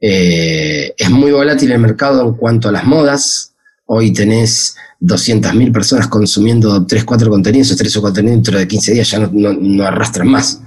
es 0.00 1.10
muy 1.10 1.32
volátil 1.32 1.72
el 1.72 1.78
mercado 1.78 2.22
en 2.28 2.34
cuanto 2.34 2.68
a 2.68 2.72
las 2.72 2.84
modas, 2.84 3.56
Hoy 3.88 4.12
tenés 4.12 4.76
200.000 5.00 5.72
personas 5.72 6.08
consumiendo 6.08 6.84
3, 6.84 7.04
4 7.04 7.30
contenidos, 7.30 7.68
esos 7.68 7.78
3 7.78 7.96
o 7.96 8.00
4 8.00 8.14
contenidos 8.14 8.36
dentro 8.36 8.58
de 8.58 8.66
15 8.66 8.94
días 8.94 9.10
ya 9.10 9.20
no, 9.20 9.84
arrastran 9.84 10.28
más. 10.28 10.60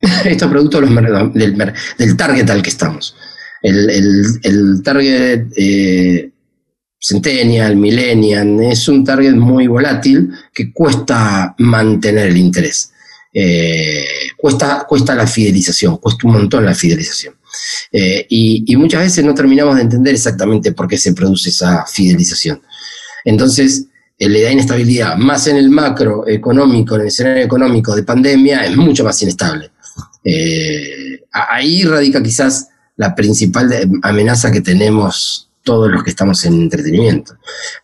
Esto 0.00 0.44
es 0.44 0.50
producto 0.50 0.80
del, 0.80 2.16
target 2.16 2.50
al 2.50 2.62
que 2.62 2.68
estamos. 2.68 3.16
El, 3.62 4.82
target 4.84 5.46
eh, 5.56 6.30
Centennial, 7.00 7.76
Millennial, 7.76 8.60
es 8.60 8.86
un 8.86 9.04
target 9.04 9.32
muy 9.32 9.66
volátil 9.66 10.30
que 10.52 10.70
cuesta 10.72 11.54
mantener 11.58 12.28
el 12.28 12.36
interés. 12.36 12.92
Eh, 13.32 14.04
cuesta, 14.36 14.84
cuesta 14.86 15.14
la 15.14 15.26
fidelización, 15.26 15.96
cuesta 15.96 16.26
un 16.26 16.34
montón 16.34 16.64
la 16.64 16.74
fidelización. 16.74 17.34
Eh, 17.90 18.26
y, 18.28 18.76
muchas 18.76 19.02
veces 19.02 19.24
no 19.24 19.34
terminamos 19.34 19.76
de 19.76 19.82
entender 19.82 20.14
exactamente 20.14 20.72
por 20.72 20.86
qué 20.86 20.98
se 20.98 21.14
produce 21.14 21.48
esa 21.48 21.86
fidelización. 21.86 22.60
Entonces, 23.24 23.86
le 24.18 24.42
da 24.42 24.52
inestabilidad, 24.52 25.16
más 25.16 25.46
en 25.46 25.56
el 25.56 25.70
macroeconómico, 25.70 26.96
en 26.96 27.02
el 27.02 27.06
escenario 27.06 27.44
económico 27.44 27.96
de 27.96 28.02
pandemia, 28.02 28.66
es 28.66 28.76
mucho 28.76 29.04
más 29.04 29.20
inestable. 29.22 29.70
Eh, 30.22 31.22
ahí 31.32 31.84
radica 31.84 32.22
quizás 32.22 32.68
la 32.96 33.14
principal 33.14 33.72
amenaza 34.02 34.52
que 34.52 34.60
tenemos 34.60 35.49
todos 35.70 35.88
los 35.88 36.02
que 36.02 36.10
estamos 36.10 36.44
en 36.46 36.54
entretenimiento. 36.54 37.36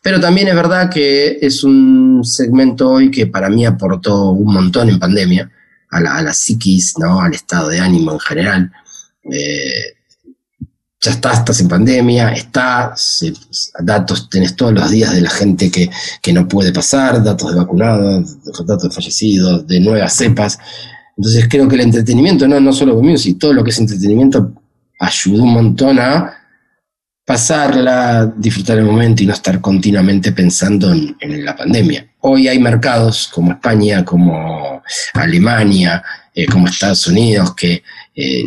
Pero 0.02 0.18
también 0.18 0.48
es 0.48 0.56
verdad 0.56 0.90
que 0.90 1.38
es 1.40 1.62
un 1.62 2.20
segmento 2.24 2.90
hoy 2.90 3.12
que 3.12 3.28
para 3.28 3.48
mí 3.48 3.64
aportó 3.64 4.32
un 4.32 4.52
montón 4.52 4.88
en 4.88 4.98
pandemia, 4.98 5.48
a 5.92 6.00
la, 6.00 6.32
psiquis, 6.32 6.98
¿no? 6.98 7.20
al 7.20 7.32
estado 7.32 7.68
de 7.68 7.78
ánimo 7.78 8.10
en 8.10 8.18
general. 8.18 8.72
Eh, 9.30 9.94
ya 11.00 11.12
está, 11.12 11.32
estás 11.32 11.60
en 11.60 11.68
pandemia, 11.68 12.32
está, 12.32 12.92
datos, 13.78 14.28
tenés 14.30 14.56
todos 14.56 14.72
los 14.72 14.90
días 14.90 15.14
de 15.14 15.20
la 15.20 15.30
gente 15.30 15.70
que, 15.70 16.32
no 16.32 16.48
puede 16.48 16.72
pasar, 16.72 17.22
datos 17.22 17.52
de 17.52 17.60
vacunados, 17.60 18.36
datos 18.66 18.82
de 18.82 18.90
fallecidos, 18.90 19.64
de 19.64 19.78
nuevas 19.78 20.12
cepas. 20.12 20.58
Entonces 21.16 21.46
creo 21.48 21.68
que 21.68 21.76
el 21.76 21.82
entretenimiento, 21.82 22.48
no, 22.48 22.58
no 22.58 22.72
solo 22.72 22.96
con 22.96 23.06
music, 23.06 23.38
todo 23.38 23.52
lo 23.52 23.62
que 23.62 23.70
es 23.70 23.78
entretenimiento 23.78 24.52
ayudó 24.98 25.44
un 25.44 25.52
montón 25.52 26.00
a 26.00 26.45
pasarla, 27.26 28.32
disfrutar 28.36 28.78
el 28.78 28.84
momento 28.84 29.22
y 29.22 29.26
no 29.26 29.32
estar 29.32 29.60
continuamente 29.60 30.30
pensando 30.30 30.92
en, 30.92 31.44
la 31.44 31.56
pandemia. 31.56 32.06
Hoy 32.20 32.46
hay 32.46 32.60
mercados 32.60 33.28
como 33.34 33.50
España, 33.50 34.04
como 34.04 34.80
Alemania, 35.12 36.04
eh, 36.32 36.46
como 36.46 36.68
Estados 36.68 37.08
Unidos, 37.08 37.52
que, 37.56 37.82
eh, 38.14 38.46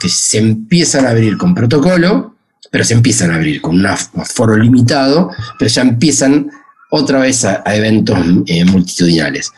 que 0.00 0.08
se 0.08 0.38
empiezan 0.38 1.06
a 1.06 1.10
abrir 1.10 1.38
con 1.38 1.54
protocolo, 1.54 2.34
pero 2.68 2.82
se 2.82 2.94
empiezan 2.94 3.30
a 3.30 3.36
abrir 3.36 3.60
con 3.60 3.76
un 3.76 3.86
aforo 3.86 4.56
limitado, 4.56 5.30
pero 5.56 5.70
ya 5.70 5.82
empiezan 5.82 6.50
otra 6.90 7.20
vez 7.20 7.44
a, 7.44 7.62
eventos 7.66 8.18
eh, 8.46 8.64
multitudinales. 8.64 9.52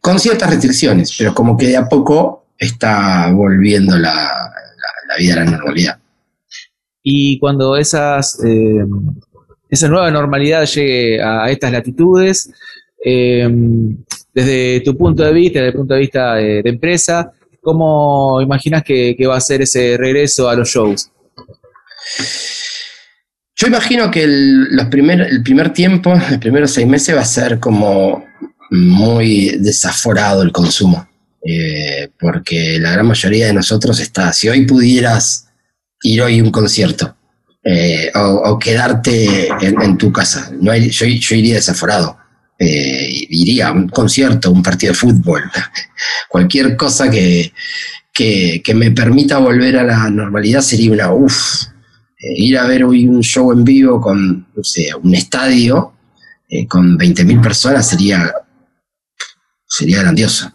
con 0.00 0.20
ciertas 0.20 0.50
restricciones, 0.50 1.12
pero 1.18 1.34
como 1.34 1.56
que 1.56 1.66
de 1.66 1.76
a 1.76 1.88
poco 1.88 2.46
está 2.56 3.28
volviendo 3.32 3.98
la 3.98 4.52
vida 5.18 5.34
a 5.34 5.36
la 5.38 5.50
normalidad. 5.50 5.95
Y 7.08 7.38
cuando 7.38 7.76
esas, 7.76 8.36
eh, 8.44 8.84
esa 9.70 9.88
nueva 9.88 10.10
normalidad 10.10 10.64
llegue 10.66 11.22
a 11.22 11.48
estas 11.48 11.70
latitudes, 11.70 12.50
eh, 13.04 13.48
desde 14.34 14.80
tu 14.80 14.96
punto 14.96 15.22
de 15.22 15.32
vista, 15.32 15.60
desde 15.60 15.68
el 15.68 15.76
punto 15.76 15.94
de 15.94 16.00
vista 16.00 16.34
de, 16.34 16.62
empresa, 16.64 17.30
¿cómo 17.62 18.40
imaginas 18.42 18.82
que, 18.82 19.16
va 19.24 19.36
a 19.36 19.40
ser 19.40 19.62
ese 19.62 19.96
regreso 19.96 20.48
a 20.48 20.56
los 20.56 20.68
shows? 20.68 21.08
Yo 23.54 23.68
imagino 23.68 24.10
que 24.10 24.24
el, 24.24 24.74
los 24.74 24.86
primer, 24.86 25.20
el 25.20 25.44
primer 25.44 25.72
tiempo, 25.72 26.12
los 26.12 26.38
primeros 26.38 26.72
seis 26.72 26.88
meses, 26.88 27.14
va 27.14 27.20
a 27.20 27.24
ser 27.24 27.60
como 27.60 28.24
muy 28.72 29.58
desaforado 29.60 30.42
el 30.42 30.50
consumo. 30.50 31.08
Eh, 31.48 32.08
porque 32.18 32.80
la 32.80 32.90
gran 32.90 33.06
mayoría 33.06 33.46
de 33.46 33.52
nosotros 33.52 34.00
está, 34.00 34.32
si 34.32 34.48
hoy 34.48 34.66
pudieras 34.66 35.45
ir 36.02 36.22
hoy 36.22 36.38
a 36.38 36.42
un 36.42 36.50
concierto 36.50 37.16
eh, 37.68 38.12
o, 38.14 38.56
quedarte 38.60 39.48
en, 39.60 39.98
tu 39.98 40.12
casa. 40.12 40.52
No 40.60 40.72
yo, 40.76 41.06
iría 41.06 41.56
desaforado. 41.56 42.16
Eh, 42.58 43.26
iría 43.28 43.68
a 43.68 43.72
un 43.72 43.88
concierto, 43.88 44.52
un 44.52 44.62
partido 44.62 44.92
de 44.92 44.98
fútbol, 44.98 45.42
cualquier 46.28 46.76
cosa 46.76 47.10
que, 47.10 47.52
que, 48.12 48.62
me 48.74 48.92
permita 48.92 49.38
volver 49.38 49.76
a 49.76 49.82
la 49.82 50.08
normalidad 50.08 50.62
sería 50.62 50.92
una 50.92 51.12
uff. 51.12 51.64
Eh, 52.18 52.34
ir 52.36 52.56
a 52.56 52.66
ver 52.66 52.84
hoy 52.84 53.06
un 53.06 53.22
show 53.22 53.52
en 53.52 53.64
vivo 53.64 54.00
con, 54.00 54.46
no 54.54 54.62
sé, 54.62 54.88
un 55.02 55.14
estadio 55.14 55.92
eh, 56.48 56.66
con 56.66 56.96
20.000 56.96 57.42
personas 57.42 57.86
sería, 57.86 58.32
sería 59.66 60.02
grandioso. 60.02 60.52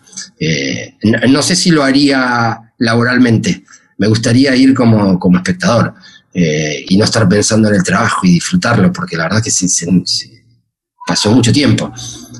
No, 1.27 1.41
sé 1.43 1.55
si 1.55 1.69
lo 1.69 1.83
haría 1.83 2.73
laboralmente, 2.79 3.63
me 4.01 4.07
gustaría 4.07 4.55
ir 4.55 4.73
como, 4.73 5.19
como 5.19 5.37
espectador 5.37 5.93
y 6.33 6.97
no 6.97 7.05
estar 7.05 7.29
pensando 7.29 7.69
en 7.69 7.75
el 7.75 7.83
trabajo 7.83 8.25
y 8.25 8.31
disfrutarlo, 8.31 8.91
porque 8.91 9.15
la 9.15 9.25
verdad 9.25 9.43
que 9.43 9.51
se, 9.51 9.87
pasó 11.05 11.31
mucho 11.31 11.51
tiempo. 11.51 11.93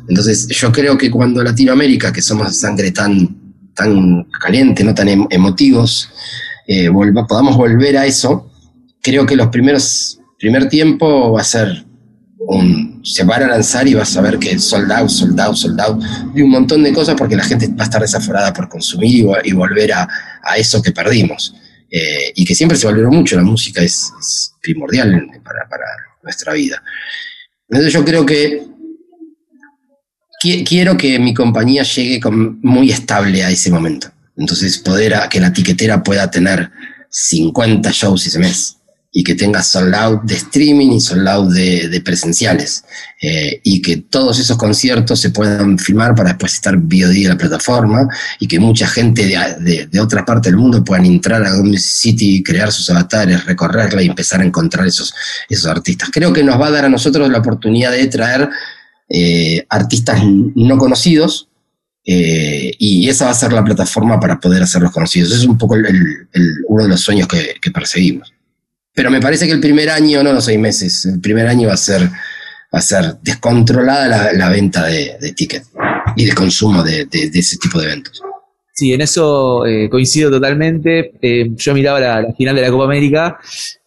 Entonces 0.10 0.48
yo 0.48 0.72
creo 0.72 0.98
que 0.98 1.12
cuando 1.12 1.44
Latinoamérica, 1.44 2.12
que 2.12 2.24
somos 2.24 2.58
sangre 2.58 2.90
tan 2.92 3.42
tan 3.76 4.24
caliente, 4.40 4.84
no 4.84 4.96
tan 4.96 5.08
em, 5.08 5.28
emotivos, 5.30 6.10
eh, 6.68 6.90
podamos 7.28 7.56
volver 7.56 7.96
a 7.96 8.08
eso, 8.08 8.50
creo 9.02 9.26
que 9.26 9.36
los 9.36 9.50
primeros, 9.50 10.20
primer 10.40 10.68
tiempo 10.68 11.34
va 11.34 11.42
a 11.42 11.44
ser 11.46 11.86
un, 12.48 13.02
se 13.04 13.24
van 13.24 13.44
a 13.44 13.48
lanzar 13.48 13.88
y 13.88 13.94
vas 13.94 14.16
a 14.18 14.22
ver 14.22 14.40
que 14.40 14.58
soldado, 14.60 15.08
soldado, 15.08 15.56
soldado, 15.56 16.00
de 16.34 16.44
un 16.44 16.50
montón 16.50 16.84
de 16.84 16.94
cosas 16.94 17.16
porque 17.16 17.36
la 17.36 17.44
gente 17.44 17.68
va 17.68 17.82
a 17.82 17.84
estar 17.84 18.02
desaforada 18.02 18.52
por 18.54 18.68
consumir 18.68 19.26
y, 19.44 19.52
volver 19.54 19.94
a, 19.94 20.08
eso 20.58 20.82
que 20.82 20.92
perdimos. 20.92 21.54
Eh, 21.90 22.32
y 22.36 22.46
que 22.46 22.56
siempre 22.56 22.78
se 22.78 22.88
volvió 22.88 23.10
mucho, 23.12 23.36
la 23.36 23.44
música 23.44 23.82
es, 23.82 24.12
primordial 24.62 25.28
para, 25.44 25.68
para, 25.70 25.86
nuestra 26.24 26.54
vida. 26.54 26.82
Entonces 27.68 27.94
yo 27.94 28.06
creo 28.06 28.26
que 28.26 28.64
quiero 30.40 30.98
que 30.98 31.20
mi 31.20 31.34
compañía 31.34 31.84
llegue 31.84 32.20
muy 32.30 32.92
estable 32.92 33.44
a 33.44 33.50
ese 33.50 33.70
momento. 33.72 34.12
Entonces, 34.38 34.78
poder 34.80 35.14
que 35.30 35.40
la 35.40 35.54
tiquetera 35.54 36.02
pueda 36.02 36.32
tener 36.32 36.72
50 37.10 37.92
shows 37.92 38.26
ese 38.26 38.40
mes 38.40 38.81
y 39.14 39.24
que 39.24 39.36
tenga 39.36 39.62
sold 39.62 40.22
de 40.24 40.36
streaming 40.36 40.92
y 40.92 41.02
sold 41.02 41.52
de, 41.54 42.02
presenciales 42.04 42.86
eh, 43.22 43.60
y 43.64 43.82
que 43.82 43.98
todos 43.98 44.40
esos 44.40 44.58
conciertos 44.58 45.20
se 45.20 45.32
puedan 45.32 45.78
filmar 45.78 46.16
para 46.16 46.30
después 46.30 46.54
estar 46.54 46.78
biodía 46.78 47.24
en 47.24 47.34
la 47.34 47.38
plataforma 47.38 48.08
y 48.40 48.48
que 48.48 48.60
mucha 48.60 48.88
gente 48.88 49.26
de, 49.26 49.88
de, 49.88 50.00
otra 50.00 50.24
parte 50.24 50.50
del 50.50 50.58
mundo 50.58 50.84
puedan 50.84 51.06
entrar 51.06 51.46
a 51.46 51.54
Music 51.62 51.92
City, 51.92 52.44
crear 52.44 52.72
sus 52.72 52.90
avatares, 52.90 53.46
recorrerla 53.46 54.02
y 54.02 54.08
empezar 54.08 54.42
a 54.42 54.46
encontrar 54.46 54.88
esos, 54.88 55.14
esos 55.50 55.66
artistas. 55.66 56.10
Creo 56.12 56.32
que 56.32 56.44
nos 56.44 56.60
va 56.60 56.68
a 56.68 56.72
dar 56.72 56.86
a 56.86 56.90
nosotros 56.90 57.30
la 57.30 57.40
oportunidad 57.40 57.92
de 57.92 58.08
traer 58.08 58.50
eh, 59.10 59.66
artistas 59.70 60.22
no 60.24 60.78
conocidos, 60.78 61.50
eh, 62.04 62.74
y 62.80 63.08
esa 63.10 63.26
va 63.26 63.32
a 63.32 63.36
ser 63.36 63.54
la 63.54 63.64
plataforma 63.64 64.20
para 64.20 64.40
poder 64.40 64.64
hacerlos 64.64 64.92
conocidos. 64.92 65.32
es 65.32 65.46
un 65.46 65.58
poco 65.58 65.76
uno 66.68 66.84
de 66.84 66.90
los 66.90 67.02
sueños 67.02 67.28
que, 67.28 67.72
perseguimos. 67.72 68.34
Pero 68.94 69.10
me 69.10 69.22
parece 69.22 69.46
que 69.46 69.54
el 69.54 69.60
primer 69.60 69.90
año, 69.90 70.22
no 70.24 70.34
los 70.34 70.46
seis 70.46 70.60
meses, 70.60 71.06
el 71.06 71.22
primer 71.22 71.48
año 71.48 71.68
va 71.68 71.76
a 71.76 71.78
ser, 71.78 72.02
va 72.04 72.80
a 72.80 72.82
ser 72.82 73.16
descontrolada 73.22 74.34
la, 74.34 74.50
venta 74.50 74.86
de, 74.86 75.34
tickets 75.36 75.72
y 76.16 76.26
de 76.26 76.34
consumo 76.34 76.84
de, 76.84 77.08
ese 77.12 77.58
tipo 77.58 77.80
de 77.80 77.86
eventos. 77.86 78.22
Sí, 78.74 78.94
en 78.94 79.02
eso 79.02 79.66
eh, 79.66 79.90
coincido 79.90 80.30
totalmente. 80.32 81.14
yo 81.56 81.74
miraba 81.74 82.00
la, 82.00 82.34
final 82.38 82.56
de 82.56 82.62
la 82.62 82.72
Copa 82.72 82.86
América 82.86 83.38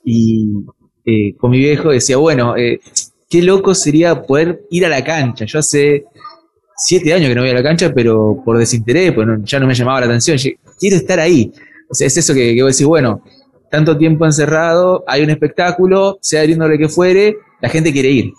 y 0.05 0.64
con 1.38 1.51
mi 1.51 1.59
viejo 1.59 1.90
decía, 1.90 2.17
bueno, 2.17 2.55
qué 2.55 3.43
loco 3.43 3.75
sería 3.75 4.23
poder 4.23 4.62
ir 4.71 4.87
a 4.87 4.88
la 4.88 5.03
cancha. 5.03 5.45
Yo 5.45 5.59
hace 5.59 6.05
siete 6.77 7.12
años 7.12 7.29
que 7.29 7.35
no 7.35 7.43
voy 7.43 7.51
a 7.51 7.55
la 7.55 7.62
cancha, 7.62 7.93
pero 7.93 8.40
por 8.45 8.59
desinterés, 8.59 9.12
pues 9.12 9.27
ya 9.45 9.59
no 9.59 9.67
me 9.67 9.75
llamaba 9.75 10.01
la 10.01 10.07
atención. 10.07 10.38
quiero 10.79 10.97
estar 10.97 11.19
ahí. 11.21 11.53
O 11.88 11.95
sea, 11.95 12.07
es 12.07 12.17
eso 12.17 12.33
que, 12.33 12.55
que 12.55 12.62
vos 12.62 12.73
decís, 12.73 12.87
bueno, 12.87 13.23
tanto 13.74 13.98
tiempo 13.98 14.24
encerrado, 14.24 15.02
hay 15.08 15.24
un 15.24 15.30
espectáculo, 15.30 16.16
sea 16.22 16.46
lo 16.46 16.78
que 16.78 16.88
fuere, 16.88 17.38
la 17.60 17.68
gente 17.68 17.92
quiere 17.92 18.08
ir. 18.08 18.32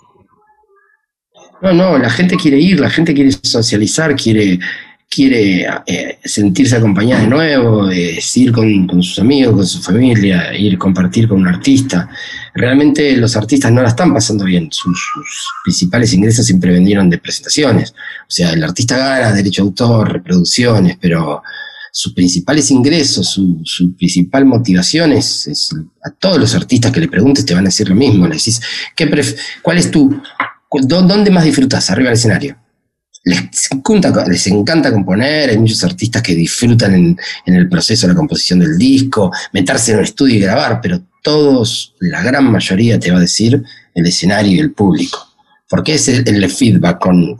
No, 1.60 1.74
no, 1.74 1.98
la 1.98 2.08
gente 2.08 2.36
quiere 2.36 2.58
ir, 2.58 2.80
la 2.80 2.88
gente 2.88 3.12
quiere 3.12 3.32
socializar, 3.32 4.16
quiere, 4.16 4.58
quiere 5.10 5.66
eh, 5.86 6.18
sentirse 6.24 6.76
acompañada 6.76 7.20
de 7.20 7.28
nuevo, 7.28 7.92
ir 7.92 8.50
con, 8.50 9.02
sus 9.02 9.18
amigos, 9.18 9.54
con 9.54 9.66
su 9.66 9.82
familia, 9.82 10.56
ir 10.56 10.78
compartir 10.78 11.28
con 11.28 11.42
un 11.42 11.48
artista. 11.48 12.08
Realmente 12.54 13.14
los 13.18 13.36
artistas 13.36 13.70
no 13.70 13.82
la 13.82 13.88
están 13.88 14.14
pasando 14.14 14.44
bien, 14.44 14.68
sus, 14.72 14.98
principales 15.64 16.14
ingresos 16.14 16.46
siempre 16.46 16.72
vendieron 16.72 17.10
de 17.10 17.18
presentaciones. 17.18 17.90
O 18.22 18.30
sea, 18.30 18.54
el 18.54 18.64
artista 18.64 18.96
gana 18.96 19.34
derecho 19.34 19.64
de 19.64 19.68
autor, 19.68 20.14
reproducciones, 20.14 20.96
pero 20.98 21.42
sus 21.98 22.12
principales 22.12 22.70
ingresos, 22.70 23.26
su, 23.30 23.96
principal 23.96 24.44
motivación 24.44 25.12
es, 25.12 25.72
a 26.04 26.10
todos 26.10 26.38
los 26.38 26.54
artistas 26.54 26.92
que 26.92 27.00
le 27.00 27.08
preguntes 27.08 27.46
te 27.46 27.54
van 27.54 27.64
a 27.64 27.68
decir 27.70 27.88
lo 27.88 27.94
mismo. 27.94 28.26
Le 28.26 28.36
decís, 28.36 28.60
¿qué 28.94 29.10
¿cuál 29.62 29.78
es 29.78 29.90
tu, 29.90 30.20
dónde 30.82 31.30
más 31.30 31.44
disfrutas 31.44 31.88
arriba 31.88 32.10
del 32.10 32.18
escenario? 32.18 32.58
les 33.24 33.72
encanta, 33.72 34.28
les 34.28 34.46
encanta 34.46 34.92
componer, 34.92 35.48
hay 35.48 35.58
muchos 35.58 35.82
artistas 35.84 36.20
que 36.20 36.34
disfrutan 36.34 36.94
en, 36.94 37.18
el 37.46 37.66
proceso 37.66 38.06
de 38.06 38.12
la 38.12 38.16
composición 38.16 38.58
del 38.58 38.76
disco, 38.76 39.32
meterse 39.54 39.92
en 39.92 39.98
un 39.98 40.04
estudio 40.04 40.36
y 40.36 40.40
grabar, 40.40 40.82
pero 40.82 41.00
todos, 41.22 41.94
la 41.98 42.22
gran 42.22 42.44
mayoría 42.52 43.00
te 43.00 43.10
va 43.10 43.16
a 43.16 43.22
decir 43.22 43.62
el 43.94 44.06
escenario 44.06 44.52
y 44.52 44.58
el 44.58 44.72
público. 44.72 45.18
Porque 45.66 45.94
es 45.94 46.06
el, 46.08 46.50
feedback 46.50 47.00
con, 47.00 47.36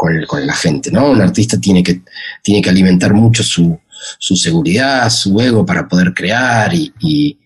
la 0.47 0.55
gente, 0.55 0.90
¿no? 0.90 1.11
Un 1.11 1.21
artista 1.21 1.61
tiene 1.61 1.83
que 1.85 2.71
alimentar 2.71 3.14
mucho 3.14 3.45
su, 3.45 3.79
seguridad, 4.18 5.09
su 5.11 5.40
ego 5.40 5.64
para 5.64 5.88
poder 5.88 6.12
crear 6.14 6.72
y, 6.74 7.38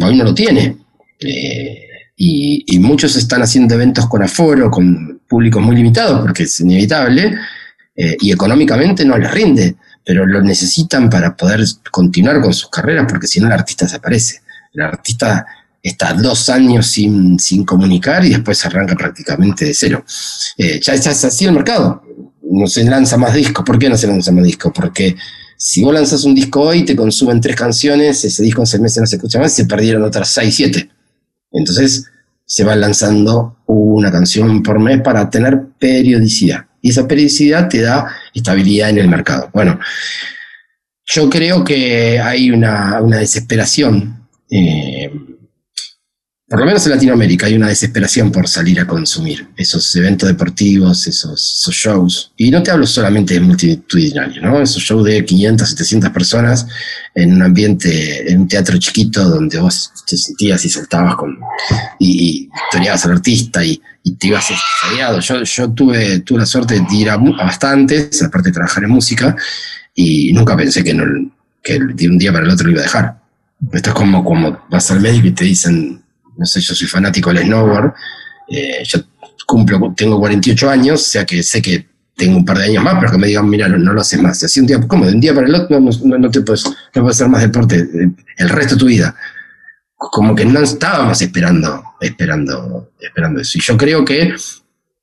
hoy 0.00 0.16
no 0.16 0.24
lo 0.24 0.34
tiene. 0.34 0.76
Eh, 1.20 1.82
y, 2.16 2.78
muchos 2.78 3.16
están 3.16 3.42
haciendo 3.42 3.74
eventos 3.74 4.06
con 4.08 4.22
aforo, 4.22 4.70
con 4.70 5.20
públicos 5.28 5.62
muy 5.62 5.76
limitados, 5.76 6.20
porque 6.20 6.44
es 6.44 6.60
inevitable, 6.60 7.36
eh, 7.96 8.16
y 8.20 8.32
económicamente 8.32 9.04
no 9.04 9.18
les 9.18 9.30
rinde, 9.30 9.76
pero 10.04 10.26
lo 10.26 10.40
necesitan 10.40 11.10
para 11.10 11.36
poder 11.36 11.64
continuar 11.90 12.40
con 12.40 12.52
sus 12.52 12.70
carreras, 12.70 13.06
porque 13.08 13.26
si 13.26 13.40
no 13.40 13.46
el 13.46 13.52
artista 13.52 13.86
desaparece. 13.86 14.40
El 14.72 14.82
artista 14.82 15.46
está 15.82 16.14
dos 16.14 16.48
años 16.48 16.86
sin, 16.86 17.38
sin 17.38 17.64
comunicar 17.64 18.24
y 18.24 18.30
después 18.30 18.64
arranca 18.64 18.94
prácticamente 18.94 19.64
de 19.64 19.74
cero. 19.74 20.04
Eh, 20.56 20.80
ya, 20.80 20.94
ya 20.94 21.10
es 21.10 21.24
así 21.24 21.44
el 21.44 21.52
mercado. 21.52 22.02
No 22.42 22.66
se 22.66 22.84
lanza 22.84 23.16
más 23.16 23.34
discos. 23.34 23.64
¿Por 23.64 23.78
qué 23.78 23.88
no 23.88 23.96
se 23.96 24.06
lanza 24.06 24.30
más 24.32 24.44
discos? 24.44 24.72
Porque 24.74 25.16
si 25.64 25.80
vos 25.80 25.94
lanzas 25.94 26.24
un 26.24 26.34
disco 26.34 26.60
hoy, 26.60 26.84
te 26.84 26.96
consumen 26.96 27.40
tres 27.40 27.54
canciones, 27.54 28.24
ese 28.24 28.42
disco 28.42 28.62
en 28.62 28.66
seis 28.66 28.82
meses 28.82 29.00
no 29.00 29.06
se 29.06 29.14
escucha 29.14 29.38
más 29.38 29.52
se 29.52 29.64
perdieron 29.64 30.02
otras 30.02 30.28
seis, 30.28 30.56
siete. 30.56 30.90
Entonces, 31.52 32.10
se 32.44 32.64
va 32.64 32.74
lanzando 32.74 33.58
una 33.66 34.10
canción 34.10 34.60
por 34.60 34.80
mes 34.80 35.00
para 35.02 35.30
tener 35.30 35.66
periodicidad. 35.78 36.66
Y 36.80 36.90
esa 36.90 37.06
periodicidad 37.06 37.68
te 37.68 37.80
da 37.80 38.12
estabilidad 38.34 38.90
en 38.90 38.98
el 38.98 39.08
mercado. 39.08 39.50
Bueno, 39.54 39.78
yo 41.04 41.30
creo 41.30 41.62
que 41.62 42.18
hay 42.18 42.50
una, 42.50 43.00
desesperación 43.20 44.26
eh, 44.50 45.12
por 46.52 46.60
lo 46.60 46.66
menos 46.66 46.84
en 46.84 46.92
Latinoamérica, 46.92 47.46
hay 47.46 47.54
una 47.54 47.68
desesperación 47.68 48.30
por 48.30 48.46
salir 48.46 48.78
a 48.78 48.86
consumir 48.86 49.48
esos 49.56 49.96
eventos 49.96 50.28
deportivos, 50.28 51.06
esos, 51.06 51.66
shows. 51.72 52.30
Y 52.36 52.50
no 52.50 52.62
te 52.62 52.70
hablo 52.70 52.86
solamente 52.86 53.32
de 53.32 53.40
multitudinario, 53.40 54.42
¿no? 54.42 54.60
Esos 54.60 54.82
shows 54.82 55.02
de 55.06 55.24
500, 55.24 55.66
700 55.66 56.10
personas 56.10 56.66
en 57.14 57.32
un 57.32 57.42
ambiente, 57.42 58.30
en 58.30 58.42
un 58.42 58.48
teatro 58.48 58.76
chiquito 58.76 59.26
donde 59.26 59.60
vos 59.60 59.92
te 60.06 60.14
sentías 60.18 60.62
y 60.66 60.68
saltabas 60.68 61.14
con, 61.14 61.38
y, 61.98 62.50
y 62.50 62.86
al 62.86 63.10
artista 63.10 63.64
y, 63.64 63.80
te 64.18 64.26
ibas 64.26 64.50
ensayado. 64.50 65.20
Yo, 65.20 65.42
yo 65.44 65.70
tuve, 65.70 66.20
tuve 66.20 66.40
la 66.40 66.46
suerte 66.46 66.74
de 66.74 66.94
ir 66.94 67.08
a, 67.08 67.16
bastantes, 67.16 68.22
aparte 68.22 68.50
de 68.50 68.54
trabajar 68.56 68.84
en 68.84 68.90
música, 68.90 69.34
y 69.94 70.34
nunca 70.34 70.54
pensé 70.54 70.84
que, 70.84 70.92
no, 70.92 71.32
que 71.62 71.78
de 71.78 72.08
un 72.08 72.18
día 72.18 72.30
para 72.30 72.44
el 72.44 72.50
otro 72.50 72.66
lo 72.66 72.72
iba 72.72 72.80
a 72.80 72.84
dejar. 72.84 73.22
Esto 73.72 73.88
es 73.88 73.96
como, 73.96 74.22
como 74.22 74.66
vas 74.68 74.90
al 74.90 75.00
médico 75.00 75.28
y 75.28 75.32
te 75.32 75.44
dicen, 75.44 76.01
no 76.42 76.46
sé, 76.46 76.60
yo 76.60 76.74
soy 76.74 76.88
fanático 76.88 77.32
del 77.32 77.44
snowboard, 77.44 77.94
eh, 78.48 78.82
yo 78.84 78.98
cumplo, 79.46 79.94
tengo 79.96 80.18
48 80.18 80.70
años, 80.70 81.00
o 81.00 81.04
sea 81.04 81.24
que 81.24 81.40
sé 81.42 81.62
que 81.62 81.86
tengo 82.16 82.36
un 82.36 82.44
par 82.44 82.58
de 82.58 82.64
años 82.64 82.82
más, 82.82 82.96
pero 82.98 83.12
que 83.12 83.18
me 83.18 83.28
digan, 83.28 83.48
mira, 83.48 83.68
no, 83.68 83.92
lo 83.92 84.00
haces 84.00 84.20
más. 84.20 84.42
Así 84.42 84.58
un 84.58 84.66
día, 84.66 84.80
¿cómo? 84.80 85.06
De 85.06 85.12
un 85.12 85.20
día 85.20 85.32
para 85.32 85.46
el 85.46 85.54
otro 85.54 85.80
no, 85.80 86.30
te 86.30 86.40
puedes, 86.40 86.64
no 86.66 87.02
puedes 87.02 87.16
hacer 87.16 87.28
más 87.28 87.42
deporte 87.42 87.76
eh, 87.76 88.10
el 88.38 88.48
resto 88.48 88.74
de 88.74 88.80
tu 88.80 88.86
vida. 88.86 89.14
Como 89.96 90.34
que 90.34 90.44
no 90.44 90.60
estábamos 90.60 91.22
esperando, 91.22 91.82
esperando, 92.00 92.90
esperando 93.00 93.40
eso. 93.40 93.56
Y 93.56 93.60
yo 93.60 93.76
creo 93.76 94.04
que 94.04 94.34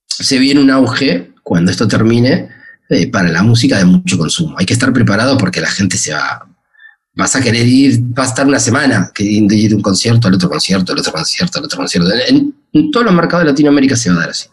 se 0.05 0.37
viene 0.39 0.59
un 0.59 0.69
auge 0.69 1.31
cuando 1.41 1.71
esto 1.71 1.87
termine 1.87 2.49
eh, 2.89 3.07
para 3.07 3.29
la 3.29 3.43
música 3.43 3.77
de 3.77 3.85
mucho 3.85 4.17
consumo. 4.17 4.55
Hay 4.59 4.65
que 4.65 4.73
estar 4.73 4.91
preparado 4.91 5.37
porque 5.37 5.61
la 5.61 5.69
gente 5.69 5.97
se 5.97 6.13
va, 6.13 6.48
vas 7.15 7.35
a 7.35 7.41
querer 7.41 7.67
ir, 7.67 7.99
vas 8.01 8.27
a 8.27 8.29
estar 8.29 8.47
una 8.47 8.59
semana 8.59 9.11
queriendo 9.13 9.53
ir 9.53 9.69
de 9.69 9.75
un 9.75 9.81
concierto 9.81 10.27
al 10.27 10.35
otro 10.35 10.49
concierto, 10.49 10.93
al 10.93 10.99
otro 10.99 11.11
concierto, 11.11 11.59
al 11.59 11.65
otro 11.65 11.77
concierto. 11.77 12.09
En, 12.27 12.55
todos 12.91 13.05
los 13.05 13.15
mercados 13.15 13.45
de 13.45 13.51
Latinoamérica 13.51 13.95
se 13.95 14.09
va 14.09 14.17
a 14.17 14.19
dar 14.19 14.29
así. 14.29 14.47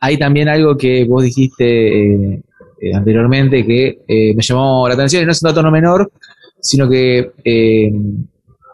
hay 0.00 0.18
también 0.18 0.48
algo 0.48 0.76
que 0.76 1.04
vos 1.04 1.22
dijiste 1.22 1.64
eh, 1.64 2.42
eh, 2.80 2.94
anteriormente 2.94 3.64
que 3.64 4.02
eh, 4.06 4.34
me 4.34 4.42
llamó 4.42 4.86
la 4.86 4.94
atención 4.94 5.22
y 5.22 5.26
no 5.26 5.32
es 5.32 5.42
un 5.42 5.48
dato 5.48 5.62
no 5.62 5.70
menor, 5.70 6.12
sino 6.60 6.88
que 6.88 7.32
em, 7.44 8.14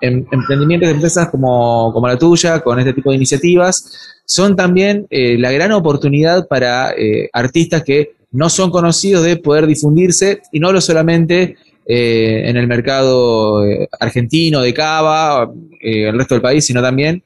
emprendimientos 0.00 0.88
de 0.88 0.94
empresas 0.94 1.28
como, 1.30 1.92
como, 1.92 2.08
la 2.08 2.18
tuya, 2.18 2.60
con 2.60 2.78
este 2.78 2.92
tipo 2.92 3.10
de 3.10 3.16
iniciativas, 3.16 4.16
son 4.26 4.54
también 4.56 5.06
la 5.10 5.50
gran 5.50 5.72
oportunidad 5.72 6.46
para 6.46 6.92
artistas 7.32 7.82
que 7.82 8.12
no 8.30 8.50
son 8.50 8.70
conocidos 8.70 9.24
de 9.24 9.38
poder 9.38 9.66
difundirse 9.66 10.42
y 10.52 10.60
no 10.60 10.70
lo 10.70 10.80
solamente 10.80 11.56
en 11.90 12.56
el 12.56 12.66
mercado 12.66 13.64
argentino 13.98 14.60
de 14.60 14.74
cava, 14.74 15.50
el 15.80 16.16
resto 16.16 16.34
del 16.34 16.42
país, 16.42 16.64
sino 16.64 16.82
también 16.82 17.22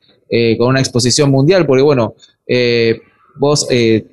con 0.56 0.68
una 0.68 0.80
exposición 0.80 1.30
mundial, 1.30 1.66
porque 1.66 1.82
bueno, 1.82 2.14
vos 3.36 3.66
eh, 3.70 4.06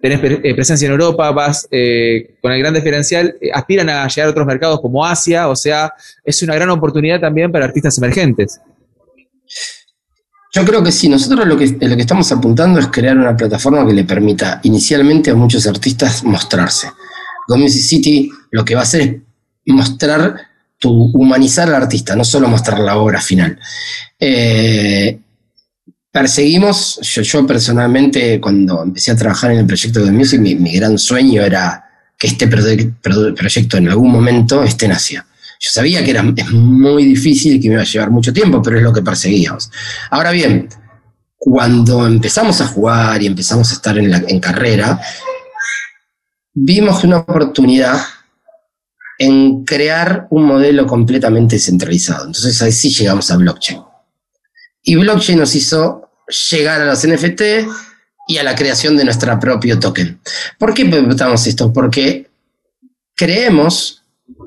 tenés 0.00 0.20
eh, 0.22 0.54
presencia 0.54 0.86
en 0.86 0.92
Europa, 0.92 1.30
vas 1.32 1.66
eh, 1.70 2.36
con 2.40 2.52
el 2.52 2.58
gran 2.58 2.74
diferencial, 2.74 3.36
aspiran 3.52 3.88
a 3.88 4.06
llegar 4.08 4.28
a 4.28 4.30
otros 4.30 4.46
mercados 4.46 4.80
como 4.80 5.04
Asia, 5.04 5.48
o 5.48 5.56
sea, 5.56 5.92
es 6.24 6.42
una 6.42 6.54
gran 6.54 6.70
oportunidad 6.70 7.20
también 7.20 7.50
para 7.50 7.64
artistas 7.64 7.96
emergentes. 7.98 8.60
Yo 10.52 10.64
creo 10.64 10.82
que 10.82 10.92
sí, 10.92 11.08
nosotros 11.08 11.46
lo 11.46 11.56
que, 11.56 11.64
estamos 11.64 12.30
apuntando 12.32 12.80
es 12.80 12.86
crear 12.88 13.16
una 13.16 13.36
plataforma 13.36 13.86
que 13.86 13.92
le 13.92 14.04
permita 14.04 14.60
inicialmente 14.62 15.30
a 15.30 15.34
muchos 15.34 15.66
artistas 15.66 16.24
mostrarse. 16.24 16.88
Go 17.48 17.56
City 17.68 18.30
lo 18.50 18.64
que 18.64 18.74
va 18.74 18.80
a 18.80 18.84
hacer 18.84 19.02
es 19.02 19.16
mostrar 19.66 20.48
tu 20.78 21.10
humanizar 21.12 21.68
al 21.68 21.74
artista, 21.74 22.14
no 22.14 22.24
solo 22.24 22.48
mostrar 22.48 22.80
la 22.80 22.96
obra 22.96 23.20
final. 23.20 23.58
Eh, 24.18 25.18
perseguimos, 26.10 27.00
yo, 27.02 27.46
personalmente 27.46 28.40
cuando 28.40 28.82
empecé 28.82 29.12
a 29.12 29.16
trabajar 29.16 29.52
en 29.52 29.58
el 29.58 29.66
proyecto 29.66 30.04
de 30.04 30.12
Music, 30.12 30.40
mi, 30.40 30.72
gran 30.72 30.98
sueño 30.98 31.42
era 31.42 31.84
que 32.18 32.28
este 32.28 32.48
proyecto 32.48 33.76
en 33.76 33.88
algún 33.88 34.10
momento 34.10 34.62
esté 34.62 34.86
en 34.86 34.92
Asia. 34.92 35.26
Yo 35.58 35.70
sabía 35.70 36.04
que 36.04 36.10
era, 36.10 36.24
es 36.36 36.50
muy 36.50 37.04
difícil 37.04 37.54
y 37.54 37.60
que 37.60 37.68
me 37.68 37.74
iba 37.74 37.82
a 37.82 37.86
llevar 37.86 38.10
mucho 38.10 38.32
tiempo, 38.32 38.60
pero 38.62 38.76
es 38.76 38.82
lo 38.82 38.92
que 38.92 39.02
perseguíamos. 39.02 39.70
Ahora 40.10 40.30
bien, 40.30 40.68
cuando 41.36 42.06
empezamos 42.06 42.60
a 42.60 42.66
jugar 42.66 43.22
y 43.22 43.26
empezamos 43.26 43.70
a 43.70 43.74
estar 43.74 43.96
en, 43.96 44.12
en 44.12 44.40
carrera, 44.40 45.00
vimos 46.52 47.04
una 47.04 47.18
oportunidad 47.18 47.98
en 49.18 49.64
crear 49.64 50.26
un 50.30 50.44
modelo 50.44 50.86
completamente 50.86 51.58
centralizado. 51.58 52.26
Entonces 52.26 52.60
ahí 52.62 52.72
sí 52.72 52.90
llegamos 52.90 53.30
a 53.30 53.36
blockchain. 53.36 53.80
Y 54.82 54.96
blockchain 54.96 55.38
nos 55.38 55.54
hizo 55.54 56.10
llegar 56.50 56.80
a 56.80 56.86
los 56.86 57.06
NFT 57.06 57.42
y 58.28 58.38
a 58.38 58.42
la 58.42 58.54
creación 58.54 58.96
de 58.96 59.04
nuestro 59.04 59.38
propio 59.38 59.78
token. 59.78 60.20
¿Por 60.58 60.74
qué 60.74 60.84
preguntamos 60.84 61.46
esto? 61.46 61.72
Porque 61.72 62.28
creemos 63.14 64.02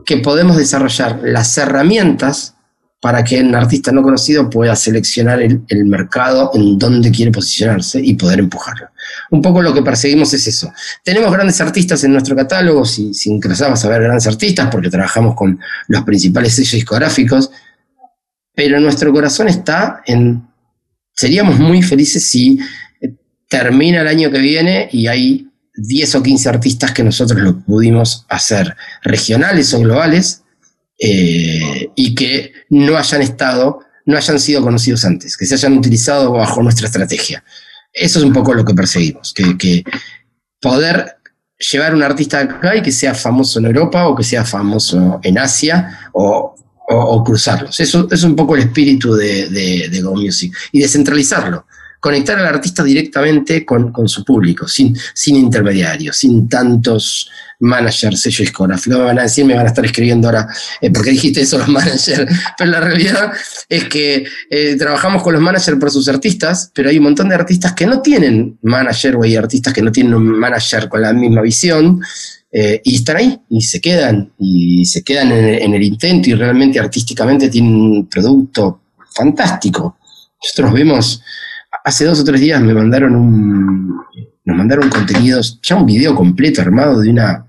que 0.06 0.18
podemos 0.18 0.58
desarrollar 0.58 1.20
las 1.24 1.58
herramientas 1.58 2.56
para 3.02 3.24
que 3.24 3.40
un 3.40 3.56
artista 3.56 3.92
no 3.92 4.02
conocido 4.02 4.50
pueda 4.50 4.76
seleccionar 4.76 5.42
el, 5.42 5.86
mercado 5.86 6.52
en 6.54 6.78
donde 6.78 7.12
quiere 7.12 7.32
posicionarse 7.32 8.02
y 8.04 8.16
poder 8.16 8.40
empujarlo. 8.40 8.90
Un 9.32 9.42
poco 9.42 9.62
lo 9.62 9.74
que 9.74 9.82
perseguimos 9.82 10.34
es 10.34 10.46
eso. 10.48 10.72
Tenemos 11.04 11.32
grandes 11.32 11.62
artistas 11.62 12.04
en 12.04 12.12
nuestro 12.12 12.36
catálogo, 12.36 12.84
si, 12.84 13.14
si 13.14 13.30
ingresamos 13.30 13.84
a 13.86 13.90
ver 13.90 14.02
grandes 14.04 14.28
artistas, 14.28 14.68
porque 14.70 14.90
trabajamos 14.90 15.36
con 15.36 15.60
los 15.88 16.04
principales 16.04 16.56
sellos 16.56 16.74
discográficos, 16.74 17.52
pero 18.54 18.80
nuestro 18.80 19.14
corazón 19.14 19.48
está 19.48 20.02
en 20.06 20.50
seríamos 21.20 21.60
muy 21.60 21.82
felices 21.82 22.26
si 22.26 22.60
eh, 23.02 23.14
termina 23.50 24.02
el 24.02 24.08
año 24.08 24.32
que 24.32 24.40
viene 24.40 24.88
y 24.92 25.08
hay 25.08 25.50
10 25.76 26.16
o 26.16 26.24
15 26.24 26.50
artistas 26.50 26.92
que 26.94 27.04
nosotros 27.04 27.42
lo 27.42 27.60
pudimos 27.60 28.26
hacer 28.30 28.76
regionales 29.04 29.74
o 29.74 29.82
globales 29.82 30.44
eh, 31.00 31.90
y 31.96 32.14
que 32.14 32.52
no 32.70 32.98
hayan 32.98 33.22
estado, 33.22 33.80
no 34.06 34.18
hayan 34.18 34.40
sido 34.40 34.62
conocidos 34.62 35.06
antes, 35.06 35.38
que 35.38 35.46
se 35.46 35.56
hayan 35.56 35.78
utilizado 35.78 36.32
bajo 36.32 36.62
nuestra 36.62 36.88
estrategia. 36.88 37.44
Eso 37.94 38.20
es 38.20 38.26
un 38.26 38.34
poco 38.34 38.54
lo 38.54 38.66
que 38.66 38.74
perseguimos, 38.74 39.34
que, 39.34 39.84
poder 40.62 41.16
llevar 41.72 41.96
un 41.96 42.04
artista 42.04 42.40
acá 42.40 42.76
y 42.76 42.82
que 42.82 42.92
sea 42.92 43.16
famoso 43.16 43.60
en 43.60 43.66
Europa 43.66 44.08
o 44.08 44.16
que 44.16 44.24
sea 44.24 44.44
famoso 44.44 45.20
en 45.24 45.38
Asia 45.38 46.00
o 46.12 46.56
o, 46.92 47.24
cruzarlos. 47.24 47.80
Eso 47.80 48.08
es 48.12 48.24
un 48.24 48.36
poco 48.36 48.56
el 48.56 48.64
espíritu 48.64 49.14
de, 49.14 50.02
Go 50.04 50.16
Music. 50.16 50.54
Y 50.72 50.80
descentralizarlo. 50.80 51.66
Conectar 52.00 52.40
al 52.40 52.46
artista 52.46 52.84
directamente 52.84 53.66
con, 53.66 53.94
su 54.08 54.24
público, 54.24 54.68
sin, 54.68 54.96
sin 55.14 55.36
intermediarios, 55.36 56.18
sin 56.18 56.48
tantos 56.48 57.30
managers, 57.60 58.22
sellos 58.22 58.40
discográficos. 58.40 58.98
Me 58.98 59.06
van 59.06 59.20
a 59.20 59.24
decir, 59.24 59.46
me 59.46 59.54
van 59.54 59.66
a 59.66 59.70
estar 59.70 59.86
escribiendo 59.86 60.28
ahora, 60.28 60.48
eh, 60.82 60.90
porque 60.92 61.12
dijiste 61.12 61.42
eso 61.42 61.58
los 61.58 61.68
managers, 61.80 62.32
pero 62.58 62.72
la 62.72 62.80
realidad 62.80 63.34
es 63.68 63.86
que 63.86 64.26
eh, 64.50 64.76
trabajamos 64.78 65.22
con 65.24 65.34
los 65.34 65.42
managers 65.42 65.78
por 65.78 65.92
sus 65.92 66.08
artistas, 66.08 66.72
pero 66.74 66.90
hay 66.90 66.98
un 66.98 67.04
montón 67.04 67.30
de 67.30 67.36
artistas 67.36 67.74
que 67.74 67.86
no 67.86 68.02
tienen 68.02 68.58
manager 68.62 69.18
o 69.18 69.24
hay 69.24 69.36
artistas 69.36 69.74
que 69.74 69.82
no 69.82 69.92
tienen 69.92 70.14
un 70.14 70.40
manager 70.40 70.88
con 70.88 71.02
la 71.02 71.12
misma 71.14 71.42
visión 71.42 72.02
eh, 72.52 72.82
y 72.84 72.96
están 72.96 73.18
ahí 73.18 73.40
y 73.50 73.62
se 73.62 73.80
quedan 73.80 74.34
y 74.40 74.84
se 74.86 75.04
quedan 75.04 75.32
en, 75.32 75.74
el 75.74 75.84
intento 75.84 76.30
y 76.30 76.34
realmente 76.34 76.80
artísticamente 76.80 77.48
tienen 77.50 77.74
un 77.74 78.08
producto 78.08 78.82
fantástico. 79.14 79.98
Nosotros 80.42 80.74
vemos, 80.74 81.22
hace 81.84 82.06
dos 82.06 82.20
o 82.20 82.24
tres 82.24 82.42
días 82.42 82.62
me 82.62 82.74
mandaron 82.74 83.16
un, 83.16 84.02
nos 84.46 84.58
mandaron 84.58 84.90
contenidos, 84.90 85.60
ya 85.62 85.76
un 85.76 85.86
video 85.86 86.16
completo 86.16 86.62
armado 86.62 87.00
de 87.00 87.10
una 87.10 87.46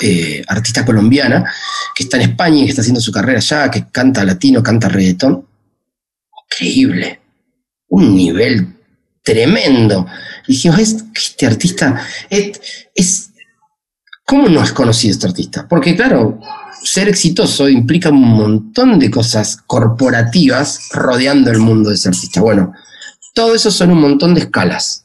eh, 0.00 0.42
artista 0.48 0.84
colombiana 0.84 1.44
que 1.94 2.04
está 2.04 2.16
en 2.16 2.30
España 2.30 2.58
y 2.58 2.64
que 2.64 2.70
está 2.70 2.82
haciendo 2.82 3.00
su 3.00 3.12
carrera 3.12 3.38
allá, 3.38 3.70
que 3.70 3.86
canta 3.90 4.24
latino, 4.24 4.62
canta 4.62 4.88
reggaetón. 4.88 5.46
Increíble. 6.50 7.20
Un 7.88 8.14
nivel 8.14 8.74
tremendo. 9.22 10.06
Y 10.46 10.52
dijimos, 10.52 10.78
este 10.78 11.46
artista 11.46 12.06
es 12.94 13.30
¿Cómo 14.26 14.48
no 14.48 14.60
has 14.60 14.72
conocido 14.72 15.12
este 15.12 15.26
artista? 15.26 15.66
Porque 15.68 15.94
claro, 15.94 16.40
ser 16.82 17.08
exitoso 17.08 17.68
implica 17.68 18.08
un 18.08 18.22
montón 18.22 18.98
de 18.98 19.10
cosas 19.10 19.58
corporativas 19.66 20.88
rodeando 20.92 21.50
el 21.50 21.58
mundo 21.58 21.90
de 21.90 21.96
ese 21.96 22.08
artista. 22.08 22.40
Bueno, 22.40 22.72
todo 23.34 23.54
eso 23.54 23.70
son 23.70 23.90
un 23.90 24.00
montón 24.00 24.32
de 24.32 24.42
escalas. 24.42 25.04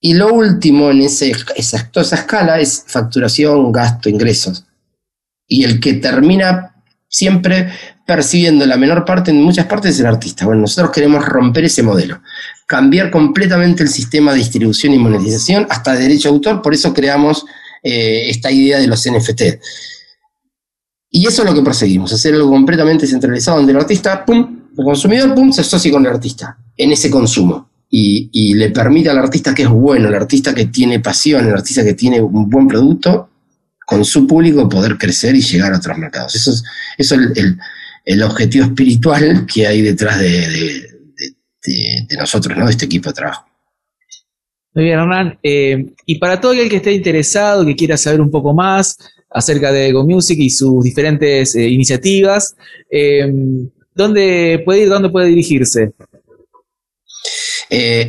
Y 0.00 0.14
lo 0.14 0.34
último 0.34 0.90
en 0.90 1.00
esa, 1.00 1.26
toda 1.90 2.04
esa 2.04 2.16
escala 2.16 2.60
es 2.60 2.84
facturación, 2.86 3.72
gasto, 3.72 4.10
ingresos. 4.10 4.66
Y 5.46 5.64
el 5.64 5.80
que 5.80 5.94
termina 5.94 6.74
siempre 7.08 7.72
percibiendo 8.04 8.66
la 8.66 8.76
menor 8.76 9.04
parte, 9.06 9.30
en 9.30 9.42
muchas 9.42 9.64
partes, 9.66 9.94
es 9.94 10.00
el 10.00 10.06
artista. 10.06 10.44
Bueno, 10.44 10.62
nosotros 10.62 10.90
queremos 10.92 11.24
romper 11.24 11.64
ese 11.64 11.82
modelo, 11.82 12.20
cambiar 12.66 13.10
completamente 13.10 13.82
el 13.82 13.88
sistema 13.88 14.32
de 14.32 14.38
distribución 14.38 14.92
y 14.92 14.98
monetización 14.98 15.66
hasta 15.70 15.94
derecho 15.94 16.28
de 16.28 16.34
autor, 16.34 16.60
por 16.60 16.74
eso 16.74 16.92
creamos 16.92 17.46
eh, 17.82 18.28
esta 18.28 18.50
idea 18.50 18.78
de 18.78 18.88
los 18.88 19.08
NFT. 19.08 19.42
Y 21.12 21.26
eso 21.26 21.42
es 21.42 21.48
lo 21.48 21.54
que 21.54 21.62
perseguimos, 21.62 22.12
hacer 22.12 22.34
algo 22.34 22.50
completamente 22.50 23.06
centralizado 23.06 23.58
donde 23.58 23.72
el 23.72 23.78
artista, 23.78 24.24
pum, 24.24 24.64
el 24.76 24.84
consumidor, 24.84 25.34
pum, 25.34 25.50
se 25.52 25.62
asocia 25.62 25.92
con 25.92 26.04
el 26.04 26.12
artista 26.12 26.58
en 26.76 26.92
ese 26.92 27.10
consumo. 27.10 27.70
Y, 27.90 28.54
le 28.54 28.70
permite 28.70 29.10
al 29.10 29.18
artista 29.18 29.54
que 29.54 29.62
es 29.62 29.68
bueno, 29.68 30.08
el 30.08 30.14
artista 30.14 30.52
que 30.52 30.66
tiene 30.66 30.98
pasión, 30.98 31.46
el 31.46 31.52
artista 31.52 31.84
que 31.84 31.94
tiene 31.94 32.20
un 32.20 32.50
buen 32.50 32.66
producto, 32.66 33.30
con 33.86 34.04
su 34.04 34.26
público 34.26 34.68
poder 34.68 34.98
crecer 34.98 35.36
y 35.36 35.42
llegar 35.42 35.72
a 35.72 35.78
otros 35.78 35.96
mercados. 35.98 36.34
Eso 36.34 36.50
es, 36.98 37.12
el, 38.04 38.22
objetivo 38.22 38.64
espiritual 38.64 39.46
que 39.46 39.66
hay 39.66 39.82
detrás 39.82 40.18
de, 40.18 40.88
de 41.62 42.16
nosotros, 42.18 42.56
¿no? 42.58 42.64
de 42.64 42.72
este 42.72 42.86
equipo 42.86 43.10
de 43.10 43.14
trabajo. 43.14 43.46
Muy 44.74 44.86
bien, 44.86 44.98
Hernán. 44.98 45.38
Eh, 45.42 45.86
y 46.04 46.18
para 46.18 46.40
todo 46.40 46.52
aquel 46.52 46.68
que 46.68 46.76
esté 46.76 46.92
interesado, 46.92 47.64
que 47.64 47.76
quiera 47.76 47.96
saber 47.96 48.20
un 48.20 48.30
poco 48.30 48.52
más 48.52 48.98
acerca 49.30 49.70
de 49.70 49.92
Go 49.92 50.04
Music 50.04 50.36
y 50.40 50.50
sus 50.50 50.82
diferentes 50.82 51.54
eh, 51.54 51.68
iniciativas, 51.68 52.56
eh, 52.90 53.32
¿dónde 53.94 54.62
puede 54.64 54.82
ir, 54.82 54.88
dónde 54.88 55.10
puede 55.10 55.28
dirigirse? 55.28 55.92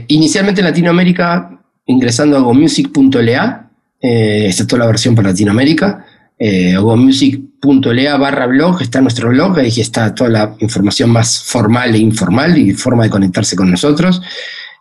Inicialmente 0.07 0.61
en 0.61 0.67
Latinoamérica, 0.67 1.59
ingresando 1.85 2.37
a 2.37 2.41
gomusic.la, 2.41 3.69
esta 3.99 4.63
es 4.63 4.67
toda 4.67 4.81
la 4.81 4.87
versión 4.87 5.15
para 5.15 5.29
Latinoamérica. 5.29 6.05
gomusic.la 6.39 8.17
barra 8.17 8.45
blog 8.47 8.81
está 8.81 9.01
nuestro 9.01 9.29
blog, 9.29 9.59
ahí 9.59 9.79
está 9.79 10.13
toda 10.13 10.29
la 10.29 10.55
información 10.59 11.09
más 11.09 11.43
formal 11.43 11.95
e 11.95 11.99
informal 11.99 12.57
y 12.57 12.73
forma 12.73 13.03
de 13.03 13.09
conectarse 13.09 13.55
con 13.55 13.71
nosotros. 13.71 14.21